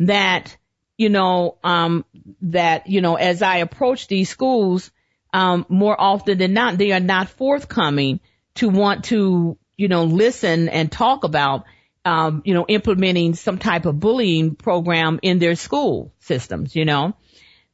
[0.00, 0.56] that
[0.96, 2.04] you know um,
[2.42, 4.90] that you know as I approach these schools,
[5.32, 8.20] um, more often than not, they are not forthcoming
[8.56, 11.64] to want to you know listen and talk about
[12.04, 16.74] um, you know implementing some type of bullying program in their school systems.
[16.74, 17.14] You know.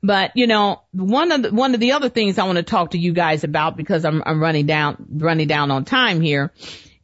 [0.03, 2.93] But you know, one of the one of the other things I want to talk
[2.93, 6.53] to you guys about because I'm I'm running down running down on time here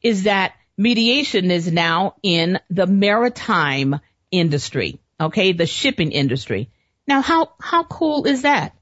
[0.03, 4.01] is that mediation is now in the maritime
[4.31, 4.99] industry.
[5.21, 5.53] Okay.
[5.53, 6.71] The shipping industry.
[7.07, 8.75] Now, how, how cool is that?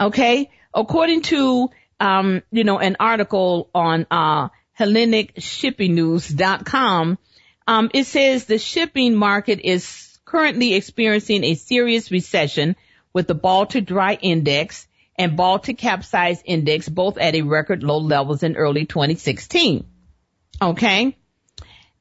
[0.00, 0.50] Okay.
[0.74, 1.70] According to,
[2.00, 4.48] um, you know, an article on, uh,
[4.78, 7.18] HellenicShippingNews.com,
[7.66, 12.74] um, it says the shipping market is currently experiencing a serious recession
[13.12, 18.42] with the Baltic Dry Index and Baltic Capsize Index both at a record low levels
[18.42, 19.84] in early 2016.
[20.60, 21.16] Okay?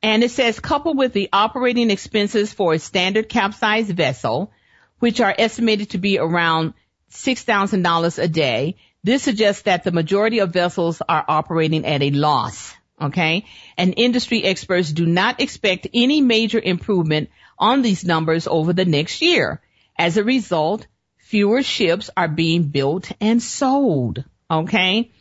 [0.04, 4.52] And it says coupled with the operating expenses for a standard capsize vessel,
[5.00, 6.74] which are estimated to be around
[7.12, 12.74] $6,000 a day, this suggests that the majority of vessels are operating at a loss.
[13.02, 13.46] Okay.
[13.78, 19.22] And industry experts do not expect any major improvement on these numbers over the next
[19.22, 19.62] year.
[19.98, 20.86] As a result,
[21.18, 24.24] fewer ships are being built and sold.
[24.50, 25.12] Okay.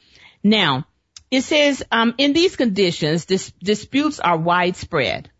[0.43, 0.87] Now,
[1.31, 5.31] it says, um, in these conditions, dis- disputes are widespread.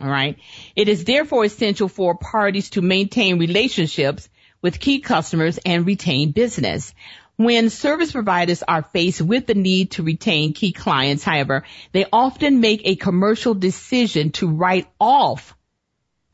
[0.00, 0.38] All right.
[0.76, 4.28] It is therefore essential for parties to maintain relationships
[4.62, 6.94] with key customers and retain business.
[7.36, 12.60] When service providers are faced with the need to retain key clients, however, they often
[12.60, 15.56] make a commercial decision to write off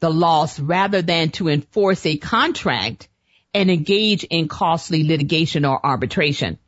[0.00, 3.08] the loss rather than to enforce a contract
[3.52, 6.58] and engage in costly litigation or arbitration.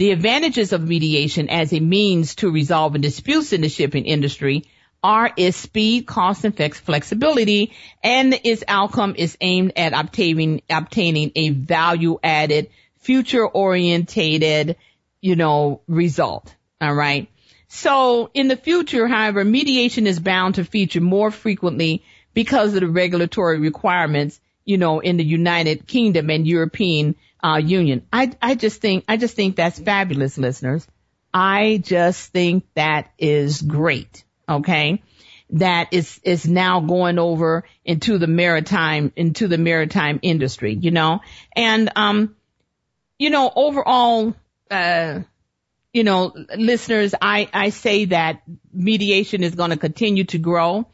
[0.00, 4.64] The advantages of mediation as a means to resolving disputes in the shipping industry
[5.02, 11.50] are its speed, cost, and flexibility, and its outcome is aimed at obtaining, obtaining a
[11.50, 12.70] value added
[13.00, 14.76] future orientated,
[15.20, 16.54] you know, result.
[16.80, 17.28] All right.
[17.68, 22.88] So in the future, however, mediation is bound to feature more frequently because of the
[22.88, 24.40] regulatory requirements,
[24.70, 28.06] you know, in the United Kingdom and European uh, Union.
[28.12, 30.86] I, I just think, I just think that's fabulous, listeners.
[31.34, 34.24] I just think that is great.
[34.48, 35.02] Okay.
[35.50, 41.20] That is, is now going over into the maritime, into the maritime industry, you know,
[41.56, 42.36] and, um,
[43.18, 44.34] you know, overall,
[44.70, 45.20] uh,
[45.92, 48.42] you know, listeners, I, I say that
[48.72, 50.86] mediation is going to continue to grow.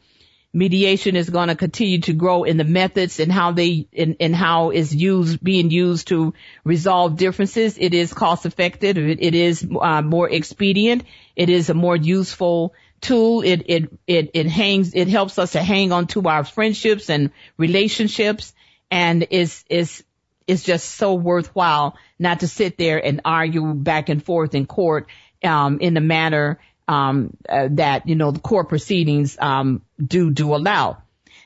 [0.57, 4.35] Mediation is going to continue to grow in the methods and how they, and, and
[4.35, 6.33] how is used, being used to
[6.63, 7.77] resolve differences.
[7.77, 8.97] It is cost effective.
[8.97, 11.03] It, it is uh, more expedient.
[11.35, 13.41] It is a more useful tool.
[13.41, 17.29] It, it, it, it hangs, it helps us to hang on to our friendships and
[17.57, 18.53] relationships
[18.89, 20.03] and is, is
[20.47, 25.07] is just so worthwhile not to sit there and argue back and forth in court
[25.43, 26.57] um, in the manner
[26.87, 30.97] um, uh, that you know the court proceedings um, do do allow.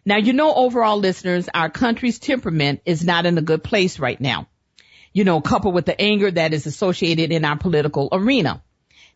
[0.06, 4.20] Now you know overall, listeners, our country's temperament is not in a good place right
[4.20, 4.48] now.
[5.14, 8.62] You know, coupled with the anger that is associated in our political arena.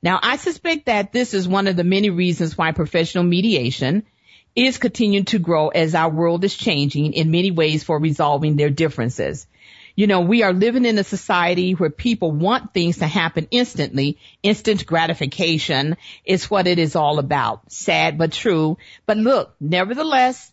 [0.03, 4.03] Now, I suspect that this is one of the many reasons why professional mediation
[4.55, 8.69] is continuing to grow as our world is changing in many ways for resolving their
[8.69, 9.47] differences.
[9.95, 14.17] You know, we are living in a society where people want things to happen instantly.
[14.43, 17.71] Instant gratification is what it is all about.
[17.71, 18.77] Sad but true.
[19.05, 20.51] But look, nevertheless,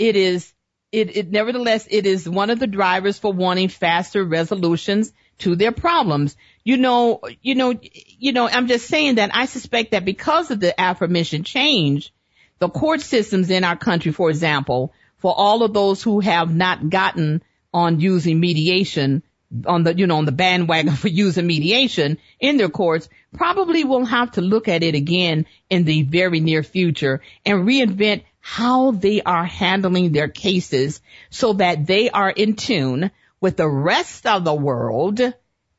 [0.00, 0.52] it is,
[0.90, 5.72] it, it nevertheless, it is one of the drivers for wanting faster resolutions to their
[5.72, 6.36] problems.
[6.64, 10.58] You know, you know, you know, I'm just saying that I suspect that because of
[10.58, 12.12] the aforementioned change,
[12.58, 16.90] the court systems in our country, for example, for all of those who have not
[16.90, 17.42] gotten
[17.72, 19.22] on using mediation
[19.66, 24.04] on the, you know, on the bandwagon for using mediation in their courts probably will
[24.04, 29.22] have to look at it again in the very near future and reinvent how they
[29.22, 31.00] are handling their cases
[31.30, 33.10] so that they are in tune
[33.40, 35.20] with the rest of the world.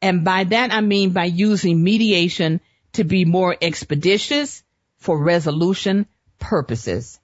[0.02, 2.62] And by that I mean by using mediation
[2.94, 4.64] to be more expeditious
[4.98, 6.06] for resolution
[6.40, 7.20] purposes.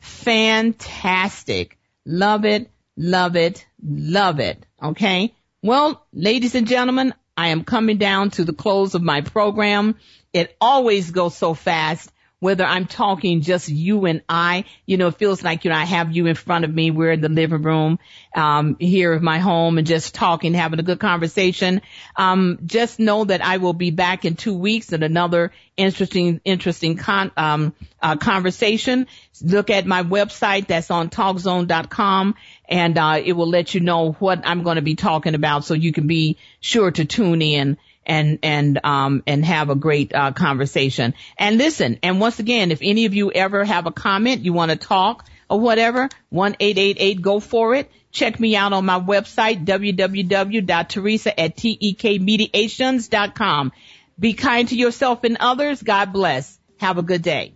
[0.00, 1.78] Fantastic.
[2.04, 2.70] Love it.
[2.96, 3.66] Love it.
[3.82, 4.64] Love it.
[4.82, 5.34] Okay.
[5.62, 9.96] Well, ladies and gentlemen, I am coming down to the close of my program.
[10.32, 12.12] It always goes so fast
[12.44, 15.86] whether I'm talking just you and I, you know, it feels like, you know, I
[15.86, 16.90] have you in front of me.
[16.90, 17.98] We're in the living room,
[18.34, 21.80] um, here of my home and just talking, having a good conversation.
[22.16, 26.98] Um, just know that I will be back in two weeks at another interesting, interesting
[26.98, 27.72] con, um,
[28.02, 29.06] uh, conversation.
[29.40, 32.34] Look at my website that's on talkzone.com
[32.68, 35.72] and, uh, it will let you know what I'm going to be talking about so
[35.72, 40.30] you can be sure to tune in and and um and have a great uh,
[40.32, 41.14] conversation.
[41.38, 44.70] And listen, and once again, if any of you ever have a comment, you want
[44.70, 47.90] to talk or whatever, one eight eight eight, go for it.
[48.10, 53.72] Check me out on my website www.teresa at tekmediations.com.
[54.18, 55.82] Be kind to yourself and others.
[55.82, 56.58] God bless.
[56.78, 57.54] Have a good day.